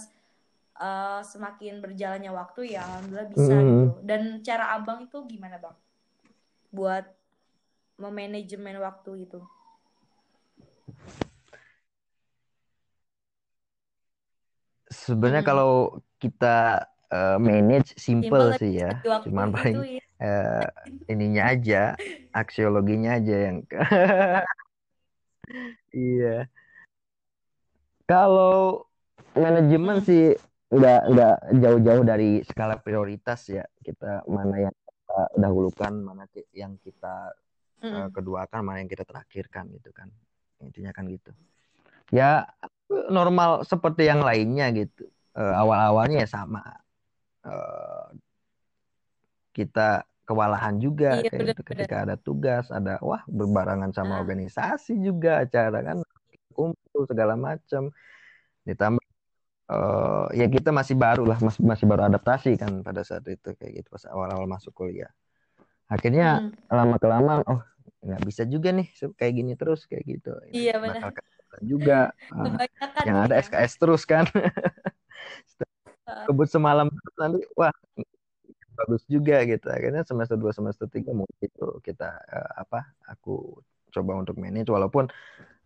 eh, 0.81 1.21
semakin 1.25 1.85
berjalannya 1.85 2.33
waktu 2.33 2.77
ya 2.77 2.85
alhamdulillah 2.85 3.29
bisa 3.29 3.55
hmm. 3.55 3.65
gitu. 3.65 3.85
Dan 4.05 4.23
cara 4.41 4.77
abang 4.77 5.05
itu 5.05 5.19
gimana 5.29 5.61
bang? 5.61 5.77
Buat 6.73 7.05
memanajemen 7.99 8.79
waktu 8.79 9.27
itu 9.27 9.43
sebenarnya 14.89 15.45
Mm-mm. 15.45 15.53
kalau 15.55 15.73
kita 16.19 16.89
eh, 17.13 17.39
manage 17.41 17.97
simple 17.97 18.53
simple 18.53 18.61
sih 18.61 18.73
ya. 18.81 18.91
cuman 19.25 19.53
paling 19.53 19.77
ya. 19.85 20.03
eh, 20.21 20.67
ininya 21.13 21.43
aja 21.53 21.83
aksiologinya 22.33 23.21
aja 23.21 23.37
yang 23.49 23.57
iya. 25.95 26.49
Kalau 28.09 28.89
manajemen 29.37 30.01
Mm, 30.01 30.05
sih 30.05 30.25
nggak 30.73 31.01
nggak 31.13 31.37
jauh-jauh 31.61 32.05
dari 32.05 32.41
skala 32.45 32.81
prioritas 32.81 33.53
ya. 33.53 33.65
Kita 33.85 34.25
mana 34.25 34.69
yang 34.69 34.75
kita 34.77 35.21
dahulukan 35.37 35.93
mana 35.93 36.25
yang 36.57 36.81
kita 36.81 37.37
eh, 37.85 37.85
mm-mm. 37.85 38.09
keduakan 38.17 38.61
mana 38.65 38.81
yang 38.81 38.89
kita 38.89 39.05
terakhirkan 39.05 39.69
gitu 39.77 39.93
kan. 39.93 40.09
Intinya 40.65 40.91
kan 40.97 41.05
gitu 41.13 41.37
ya 42.09 42.49
normal 42.89 43.65
seperti 43.65 44.09
yang 44.09 44.25
lainnya 44.25 44.73
gitu. 44.73 45.09
Eh, 45.37 45.55
awal-awalnya 45.55 46.25
ya 46.25 46.29
sama. 46.29 46.65
Eh, 47.45 48.09
kita 49.55 50.07
kewalahan 50.29 50.77
juga 50.77 51.19
iya 51.19 51.31
kayak 51.31 51.33
gitu. 51.33 51.41
benar-benar. 51.41 51.69
Ketika 51.73 51.97
ada 52.05 52.17
tugas 52.21 52.65
ada 52.69 53.01
wah 53.01 53.25
berbarengan 53.27 53.91
sama 53.97 54.19
ah. 54.19 54.23
organisasi 54.23 55.01
juga 55.01 55.41
acara 55.43 55.81
kan 55.81 55.99
kumpul 56.53 57.03
segala 57.09 57.35
macam 57.39 57.89
ditambah 58.69 59.05
eh, 59.73 60.27
ya 60.37 60.47
kita 60.53 60.71
masih 60.75 60.95
baru 60.99 61.25
lah 61.25 61.39
masih 61.41 61.65
masih 61.65 61.85
baru 61.89 62.07
adaptasi 62.13 62.61
kan 62.61 62.85
pada 62.85 63.01
saat 63.03 63.25
itu 63.29 63.57
kayak 63.57 63.83
gitu 63.85 63.89
pas 63.89 64.05
awal-awal 64.13 64.45
masuk 64.45 64.73
kuliah. 64.77 65.11
Akhirnya 65.89 66.53
Mm-mm. 66.53 66.69
lama 66.69 66.97
kelamaan 67.01 67.43
oh 67.49 67.61
nggak 67.99 68.23
bisa 68.29 68.45
juga 68.45 68.71
nih 68.71 68.93
kayak 69.17 69.33
gini 69.33 69.53
terus 69.57 69.89
kayak 69.89 70.05
gitu. 70.05 70.33
Iya 70.53 70.77
bakal 70.77 71.09
benar 71.15 71.38
juga. 71.63 72.13
Ah, 72.33 72.57
kebanyakan 72.57 73.05
yang 73.07 73.17
ada 73.25 73.35
ya. 73.39 73.43
SKS 73.45 73.73
terus 73.79 74.03
kan. 74.05 74.25
Kebut 76.29 76.49
semalam 76.49 76.89
nanti 77.21 77.45
wah 77.53 77.73
bagus 78.79 79.03
juga 79.11 79.43
gitu. 79.43 79.67
Akhirnya 79.69 80.07
semester 80.07 80.39
2 80.39 80.55
semester 80.55 80.87
3 80.87 81.11
mungkin 81.11 81.35
itu 81.43 81.67
kita 81.83 82.09
eh, 82.31 82.51
apa 82.63 82.95
aku 83.11 83.59
coba 83.91 84.21
untuk 84.21 84.39
manage 84.39 84.71
walaupun 84.71 85.11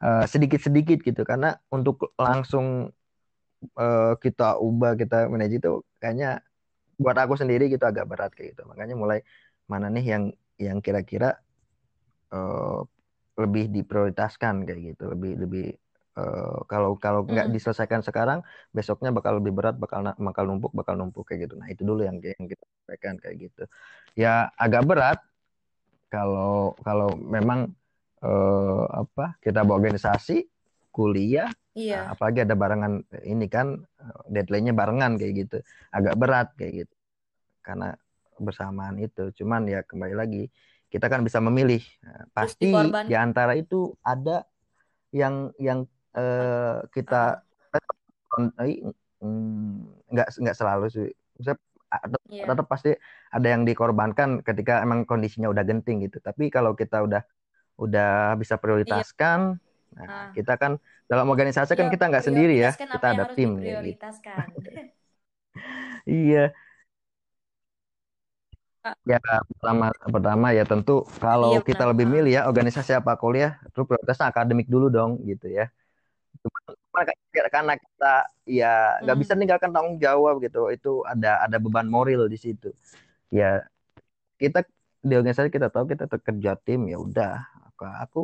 eh, 0.01 0.25
sedikit-sedikit 0.25 1.05
gitu. 1.05 1.23
Karena 1.29 1.53
untuk 1.69 2.17
langsung 2.17 2.89
eh, 3.77 4.13
kita 4.17 4.57
ubah 4.59 4.97
kita 4.97 5.29
manage 5.29 5.61
itu 5.61 5.85
kayaknya 6.01 6.41
buat 6.97 7.17
aku 7.19 7.35
sendiri 7.37 7.69
gitu 7.69 7.85
agak 7.85 8.09
berat 8.09 8.33
kayak 8.33 8.57
gitu. 8.57 8.63
Makanya 8.65 8.97
mulai 8.97 9.21
mana 9.69 9.93
nih 9.93 10.05
yang 10.05 10.25
yang 10.57 10.79
kira-kira 10.81 11.37
eh, 12.33 12.81
lebih 13.37 13.69
diprioritaskan 13.69 14.65
kayak 14.65 14.97
gitu. 14.97 15.05
Lebih 15.13 15.33
lebih 15.45 15.67
eh, 16.19 16.59
kalau 16.69 16.97
kalau 17.01 17.25
nggak 17.25 17.49
diselesaikan 17.53 18.01
sekarang 18.05 18.45
besoknya 18.75 19.13
bakal 19.13 19.39
lebih 19.39 19.53
berat 19.55 19.77
bakal 19.77 20.05
bakal 20.05 20.45
numpuk 20.49 20.73
bakal 20.73 20.95
numpuk 20.97 21.25
kayak 21.29 21.49
gitu. 21.49 21.55
Nah 21.61 21.69
itu 21.69 21.83
dulu 21.83 22.05
yang 22.05 22.21
yang 22.21 22.47
kita 22.49 22.65
sampaikan 22.65 23.15
kayak 23.21 23.37
gitu. 23.51 23.65
Ya 24.19 24.53
agak 24.57 24.85
berat 24.85 25.19
kalau 26.13 26.77
kalau 26.85 27.17
memang 27.17 27.73
eh, 28.21 28.85
apa 28.93 29.41
kita 29.41 29.65
berorganisasi 29.65 30.49
kuliah 30.93 31.49
iya. 31.73 32.05
nah, 32.05 32.13
apalagi 32.13 32.45
ada 32.45 32.53
barengan 32.53 33.01
ini 33.25 33.49
kan 33.49 33.81
deadline-nya 34.29 34.77
barengan 34.77 35.17
kayak 35.17 35.49
gitu. 35.49 35.59
Agak 35.89 36.15
berat 36.21 36.53
kayak 36.61 36.85
gitu. 36.85 36.95
Karena 37.65 37.97
bersamaan 38.37 39.01
itu. 39.01 39.33
Cuman 39.33 39.65
ya 39.71 39.81
kembali 39.81 40.13
lagi 40.13 40.53
kita 40.93 41.09
kan 41.09 41.25
bisa 41.25 41.41
memilih. 41.41 41.81
Nah, 42.05 42.29
pasti 42.37 42.69
di 43.09 43.17
antara 43.17 43.57
itu 43.57 43.97
ada 44.05 44.45
yang 45.09 45.49
yang 45.57 45.89
eh, 46.19 46.77
kita 46.95 47.17
eh, 48.61 48.75
mm, 49.23 50.11
nggak 50.13 50.27
nggak 50.43 50.57
selalu 50.59 50.85
sih 50.95 51.09
Misalnya 51.39 51.61
Iya. 52.33 52.45
tetap 52.49 52.67
pasti 52.73 52.91
ada 53.37 53.49
yang 53.53 53.63
dikorbankan 53.69 54.41
ketika 54.49 54.81
emang 54.85 55.05
kondisinya 55.05 55.49
udah 55.53 55.65
genting 55.69 55.97
gitu. 56.09 56.19
Tapi 56.25 56.49
kalau 56.49 56.73
kita 56.73 57.05
udah 57.07 57.21
udah 57.85 58.37
bisa 58.41 58.57
prioritaskan, 58.63 59.41
nah 59.97 60.07
Ah. 60.09 60.29
kita 60.37 60.53
kan 60.63 60.73
dalam 61.11 61.27
organisasi 61.33 61.73
kan 61.79 61.87
Iya, 61.89 61.95
kita 61.95 62.05
nggak 62.11 62.27
sendiri 62.29 62.55
ya, 62.65 62.71
kita 62.93 63.07
ada 63.15 63.25
tim 63.37 63.51
kayak 63.61 63.77
gitu. 63.87 64.05
Iya, 66.07 66.53
Ah. 68.85 68.95
ya 69.11 69.19
pertama 69.51 69.85
pertama 70.15 70.47
ya 70.59 70.63
tentu 70.71 70.93
kalau 71.23 71.49
Iya, 71.53 71.59
kita 71.69 71.83
lebih 71.91 72.07
milih 72.15 72.31
ya 72.37 72.41
organisasi 72.51 72.93
apa 73.01 73.13
kuliah, 73.23 73.51
terus 73.73 73.85
prioritasnya 73.89 74.27
akademik 74.33 74.67
dulu 74.75 74.87
dong 74.97 75.11
gitu 75.31 75.47
ya. 75.59 75.65
Karena 76.93 77.75
kita 77.81 78.13
ya 78.45 79.01
nggak 79.01 79.17
Hmm. 79.17 79.23
bisa 79.25 79.33
ninggalkan 79.37 79.71
tanggung 79.73 79.97
jawab 79.97 80.41
gitu, 80.45 80.69
itu 80.69 80.93
ada 81.09 81.41
ada 81.45 81.57
beban 81.57 81.89
moral 81.89 82.29
di 82.29 82.37
situ. 82.37 82.73
Ya 83.33 83.65
kita 84.37 84.65
di 85.03 85.15
organisasi 85.19 85.49
kita 85.51 85.69
tahu 85.73 85.89
kita 85.93 86.05
kerja 86.07 86.53
tim 86.61 86.87
ya 86.91 86.99
udah, 87.01 87.35
aku, 87.73 87.83
aku 87.87 88.21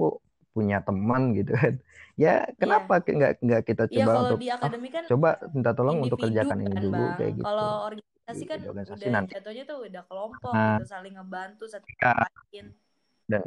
punya 0.54 0.82
teman 0.84 1.32
gitu 1.38 1.54
kan. 1.54 1.74
Ya 2.18 2.50
kenapa 2.58 2.98
nggak 3.00 3.32
nggak 3.40 3.62
kita 3.62 3.84
Iya, 3.88 3.94
coba 4.02 4.10
kalau 4.10 4.22
untuk 4.26 4.38
di 4.42 4.48
akademik 4.50 4.90
kan 4.90 5.04
coba 5.06 5.28
minta 5.54 5.70
tolong 5.72 5.96
untuk 6.02 6.18
kerjakan 6.18 6.58
ini 6.60 6.74
kan, 6.74 6.82
dulu 6.82 6.98
Bang. 6.98 7.14
kayak 7.18 7.32
gitu. 7.38 7.46
Kalau 7.46 7.72
organisasi 7.88 8.42
kan 8.44 8.56
di 8.58 8.66
organisasi 8.68 9.04
udah 9.06 9.14
nanti 9.14 9.32
jatuhnya 9.38 9.64
tuh 9.70 9.78
udah 9.86 10.02
kelompok 10.04 10.52
Nah. 10.52 10.76
gitu, 10.76 10.84
saling 10.90 11.14
ngebantu 11.16 11.64
satu 11.70 11.86
sama 11.86 12.26
lain. 12.52 12.66
dan 13.28 13.42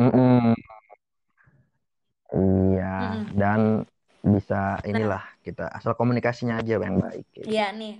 Mm-mm. 0.00 0.54
Iya, 2.32 2.84
Mm-mm. 3.04 3.24
dan 3.36 3.60
bisa 4.22 4.78
inilah 4.86 5.22
kita 5.44 5.68
asal 5.76 5.92
komunikasinya 5.98 6.54
aja 6.62 6.78
yang 6.80 6.96
baik. 7.02 7.26
gitu. 7.36 7.48
Iya 7.50 7.66
nih, 7.80 7.94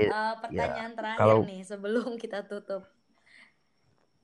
eh, 0.00 0.34
pertanyaan 0.42 0.92
terakhir 0.98 1.20
kalau- 1.20 1.46
nih 1.48 1.60
sebelum 1.70 2.08
kita 2.22 2.38
tutup. 2.50 2.82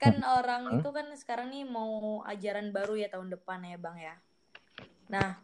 Kan 0.03 0.19
orang 0.27 0.63
Hmm. 0.67 0.83
itu 0.83 0.89
kan 0.91 1.07
sekarang 1.15 1.49
nih 1.55 1.63
mau 1.77 1.93
ajaran 2.27 2.75
baru 2.77 2.95
ya 2.99 3.09
tahun 3.13 3.29
depan 3.39 3.63
ya 3.71 3.77
Bang 3.79 3.97
ya. 4.03 4.15
Nah, 5.15 5.39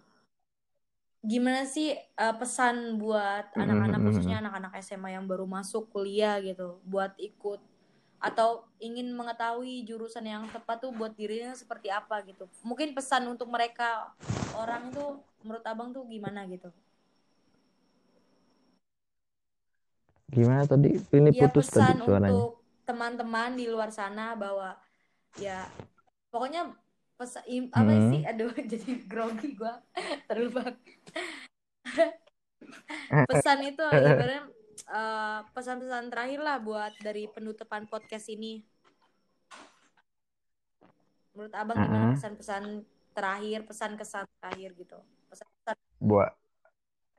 gimana 1.22 1.62
sih 1.74 1.88
eh, 1.94 2.34
pesan 2.40 2.76
buat 3.02 3.44
Mm-mm, 3.54 3.66
anak-anak 3.68 4.00
mm-mm. 4.00 4.06
khususnya 4.06 4.36
anak-anak 4.42 4.72
SMA 4.82 5.14
yang 5.16 5.26
baru 5.30 5.46
masuk 5.46 5.84
kuliah 5.94 6.38
gitu, 6.42 6.82
buat 6.86 7.12
ikut 7.18 7.60
atau 8.18 8.66
ingin 8.82 9.14
mengetahui 9.14 9.86
jurusan 9.86 10.26
yang 10.26 10.42
tepat 10.50 10.82
tuh 10.82 10.90
buat 10.90 11.14
dirinya 11.14 11.54
seperti 11.54 11.86
apa 11.90 12.18
gitu. 12.26 12.50
Mungkin 12.66 12.90
pesan 12.94 13.30
untuk 13.30 13.46
mereka 13.46 14.10
orang 14.58 14.90
itu 14.90 15.22
menurut 15.46 15.64
Abang 15.66 15.94
tuh 15.94 16.02
gimana 16.10 16.42
gitu? 16.50 16.70
Gimana 20.28 20.62
tadi? 20.68 20.98
Ini 20.98 21.30
ya 21.32 21.46
putus 21.48 21.66
pesan 21.72 21.98
tadi 21.98 22.04
suaranya. 22.04 22.34
untuk 22.34 22.60
teman-teman 22.84 23.54
di 23.54 23.68
luar 23.68 23.92
sana 23.92 24.34
bahwa 24.34 24.74
ya 25.38 25.68
pokoknya 26.32 26.72
pesan 27.18 27.42
im- 27.46 27.72
apa 27.72 27.92
Hmm. 27.94 28.10
sih 28.10 28.20
aduh 28.26 28.50
jadi 28.72 28.90
grogi 29.06 29.54
gua 29.54 29.78
terlalu 30.26 30.50
bang 30.58 30.76
pesan 33.28 33.58
itu 33.64 33.82
ibaratnya 34.08 34.42
eh, 34.88 35.40
pesan-pesan 35.52 36.08
terakhir 36.08 36.40
lah 36.40 36.56
buat 36.58 36.92
dari 37.04 37.28
penutupan 37.28 37.84
podcast 37.86 38.28
ini 38.32 38.64
menurut 41.36 41.54
abang 41.54 41.78
gimana 41.78 42.04
Uh-uh. 42.10 42.14
pesan-pesan 42.18 42.64
terakhir 43.14 43.62
pesan 43.68 43.94
kesan 43.94 44.24
terakhir 44.42 44.74
gitu 44.74 44.98
pesan-pesan 45.30 45.76
Buat 45.98 46.32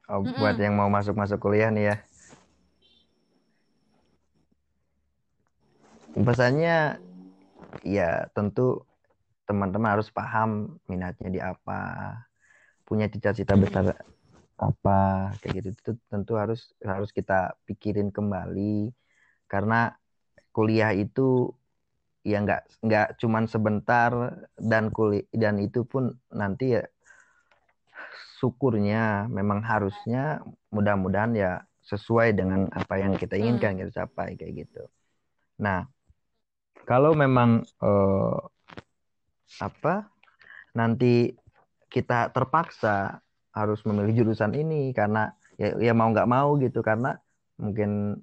oh, 0.09 0.23
Mm-mm. 0.23 0.39
buat 0.39 0.55
yang 0.57 0.75
mau 0.75 0.89
masuk-masuk 0.89 1.37
kuliah 1.39 1.69
nih 1.69 1.93
ya. 1.93 1.95
Pesannya 6.19 6.99
ya 7.85 8.27
tentu 8.33 8.83
teman-teman 9.45 9.97
harus 9.97 10.09
paham 10.11 10.79
minatnya 10.89 11.29
di 11.29 11.39
apa, 11.39 12.11
punya 12.83 13.07
cita-cita 13.07 13.55
besar 13.55 13.93
apa 14.59 15.31
kayak 15.39 15.53
gitu. 15.63 15.69
Itu 15.73 15.91
tentu 16.11 16.35
harus 16.35 16.75
harus 16.83 17.09
kita 17.15 17.55
pikirin 17.63 18.11
kembali. 18.11 18.91
Karena 19.47 19.95
kuliah 20.51 20.91
itu 20.93 21.55
ya 22.27 22.43
nggak 22.43 22.83
nggak 22.83 23.07
cuman 23.23 23.47
sebentar 23.47 24.11
dan 24.59 24.91
kuli 24.91 25.23
dan 25.31 25.55
itu 25.63 25.87
pun 25.87 26.19
nanti 26.35 26.75
ya 26.75 26.83
syukurnya 28.39 29.31
memang 29.31 29.63
harusnya 29.63 30.43
mudah-mudahan 30.71 31.35
ya 31.35 31.51
sesuai 31.83 32.35
dengan 32.37 32.67
apa 32.71 33.01
yang 33.01 33.15
kita 33.17 33.35
inginkan 33.39 33.79
kita 33.79 34.03
capai 34.03 34.37
kayak 34.37 34.67
gitu. 34.67 34.83
Nah, 35.59 35.89
kalau 36.85 37.11
memang 37.17 37.65
eh, 37.65 38.39
apa 39.59 40.07
nanti 40.77 41.33
kita 41.89 42.29
terpaksa 42.29 43.19
harus 43.59 43.79
memilih 43.83 44.23
jurusan 44.23 44.55
ini 44.55 44.95
karena 44.95 45.35
ya, 45.59 45.75
ya 45.77 45.91
mau 45.91 46.09
nggak 46.09 46.29
mau 46.29 46.55
gitu 46.63 46.79
karena 46.79 47.19
mungkin 47.59 48.15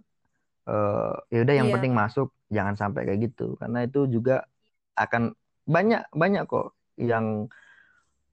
eh, 0.66 1.14
ya 1.31 1.38
udah 1.44 1.55
yang 1.55 1.68
Iya. 1.68 1.75
penting 1.79 1.92
masuk 1.92 2.29
jangan 2.49 2.75
sampai 2.81 3.05
kayak 3.07 3.20
gitu 3.31 3.55
karena 3.61 3.85
itu 3.85 4.09
juga 4.09 4.49
akan 4.96 5.37
banyak 5.66 6.03
banyak 6.14 6.44
kok 6.49 6.72
yang 6.96 7.51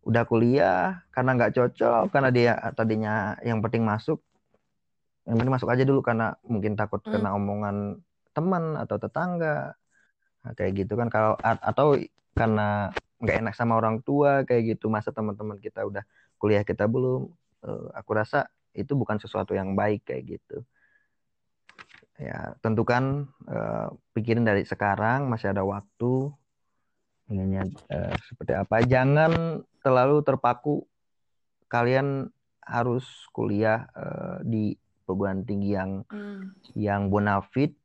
udah 0.03 0.23
kuliah 0.27 1.03
karena 1.11 1.29
nggak 1.35 1.53
cocok 1.55 2.03
karena 2.11 2.29
dia 2.31 2.53
tadinya 2.75 3.13
yang 3.43 3.59
penting 3.63 3.83
masuk 3.83 4.19
yang 5.23 5.39
penting 5.39 5.55
masuk 5.55 5.71
aja 5.71 5.83
dulu 5.87 6.03
karena 6.03 6.35
mungkin 6.43 6.75
takut 6.75 6.99
Hmm. 7.03 7.19
kena 7.19 7.29
omongan 7.35 7.77
teman 8.33 8.79
atau 8.79 8.97
tetangga 8.99 9.75
Nah, 10.43 10.51
kayak 10.59 10.83
gitu 10.83 10.99
kan 10.99 11.07
kalau 11.07 11.39
atau 11.39 11.95
karena 12.35 12.91
nggak 13.23 13.37
enak 13.47 13.53
sama 13.55 13.79
orang 13.79 14.03
tua 14.03 14.43
kayak 14.43 14.75
gitu 14.75 14.91
masa 14.91 15.15
teman-teman 15.15 15.55
kita 15.55 15.87
udah 15.87 16.03
kuliah 16.43 16.67
kita 16.67 16.91
belum 16.91 17.31
Eh, 17.63 17.87
aku 17.95 18.11
rasa 18.11 18.51
itu 18.75 18.91
bukan 18.91 19.17
sesuatu 19.23 19.55
yang 19.55 19.71
baik 19.79 20.03
kayak 20.03 20.35
gitu. 20.35 20.57
Ya 22.19 22.53
tentukan 22.59 23.31
eh, 23.47 23.87
pikirin 24.11 24.43
dari 24.43 24.67
sekarang 24.67 25.31
masih 25.31 25.55
ada 25.55 25.63
waktu 25.63 26.29
inginnya 27.31 27.71
eh, 27.87 28.15
seperti 28.27 28.53
apa. 28.53 28.83
Jangan 28.83 29.63
terlalu 29.79 30.19
terpaku. 30.27 30.83
Kalian 31.71 32.27
harus 32.63 33.07
kuliah 33.31 33.87
eh, 33.95 34.37
di 34.43 34.63
perguruan 35.07 35.47
tinggi 35.47 35.71
yang 35.73 36.03
Hmm. 36.11 36.51
yang 36.75 37.07
bonafit. 37.07 37.79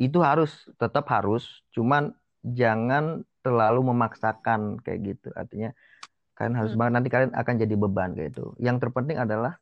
Itu 0.00 0.24
harus 0.24 0.72
tetap 0.80 1.04
harus. 1.12 1.60
Cuman 1.76 2.16
jangan 2.42 3.22
terlalu 3.44 3.92
memaksakan 3.92 4.80
kayak 4.80 5.00
gitu. 5.14 5.28
Artinya 5.36 5.70
kalian 6.36 6.56
harus 6.58 6.72
Hmm. 6.72 6.78
banget 6.78 6.92
nanti 6.98 7.08
kalian 7.12 7.32
akan 7.36 7.54
jadi 7.62 7.74
beban 7.76 8.10
kayak 8.16 8.30
itu 8.36 8.44
yang 8.60 8.76
terpenting 8.82 9.18
adalah 9.20 9.52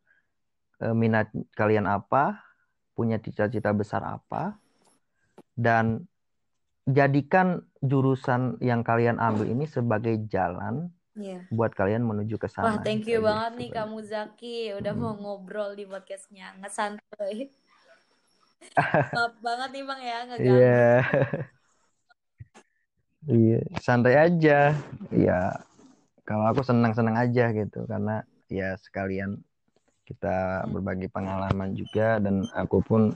eh, 0.83 0.95
minat 0.97 1.29
kalian 1.59 1.87
apa 1.89 2.41
punya 2.97 3.17
cita-cita 3.21 3.71
besar 3.75 4.03
apa 4.05 4.55
dan 5.57 6.07
jadikan 6.89 7.63
jurusan 7.85 8.57
yang 8.65 8.81
kalian 8.83 9.21
ambil 9.21 9.47
ini 9.47 9.65
sebagai 9.69 10.17
jalan 10.33 10.89
Iya. 11.17 11.45
buat 11.53 11.73
kalian 11.75 12.03
menuju 12.07 12.37
ke 12.41 12.49
Wah, 12.63 12.77
sana 12.77 12.83
thank 12.85 13.03
you 13.11 13.19
kayak 13.19 13.25
banget 13.29 13.53
gitu. 13.57 13.61
nih 13.61 13.71
kamu 13.77 13.99
Zaki 14.11 14.55
udah 14.79 14.93
Hmm. 14.93 15.01
mau 15.01 15.15
ngobrol 15.23 15.71
di 15.79 15.85
podcastnya 15.93 16.47
ngesantuy. 16.61 17.37
Maaf 19.15 19.35
banget 19.47 19.69
nih 19.75 19.85
bang 19.89 20.01
ya 20.11 20.17
ngeganggu. 20.29 20.81
Iya. 20.81 21.03
Iya, 23.29 23.59
santai 23.85 24.15
aja. 24.17 24.73
Ya, 25.13 25.39
kalau 26.31 26.47
aku 26.47 26.63
senang-senang 26.63 27.19
aja 27.19 27.51
gitu 27.51 27.83
karena 27.91 28.23
ya 28.47 28.79
sekalian 28.79 29.43
kita 30.07 30.63
berbagi 30.71 31.11
pengalaman 31.11 31.75
juga 31.75 32.23
dan 32.23 32.47
aku 32.55 32.79
pun 32.87 33.11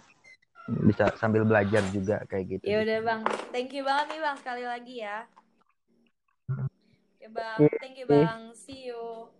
bisa 0.66 1.14
sambil 1.14 1.46
belajar 1.46 1.87
juga 1.94 2.27
kayak 2.27 2.59
gitu. 2.59 2.66
Ya 2.66 2.83
udah 2.83 2.98
bang, 3.07 3.22
thank 3.55 3.70
you 3.70 3.87
banget 3.87 4.18
nih 4.18 4.20
bang 4.27 4.37
sekali 4.42 4.64
lagi 4.66 4.94
ya. 4.98 5.31
Oke 7.14 7.27
bang, 7.31 7.62
thank 7.79 7.94
you 7.94 8.07
bang, 8.11 8.50
see 8.50 8.90
you. 8.90 9.31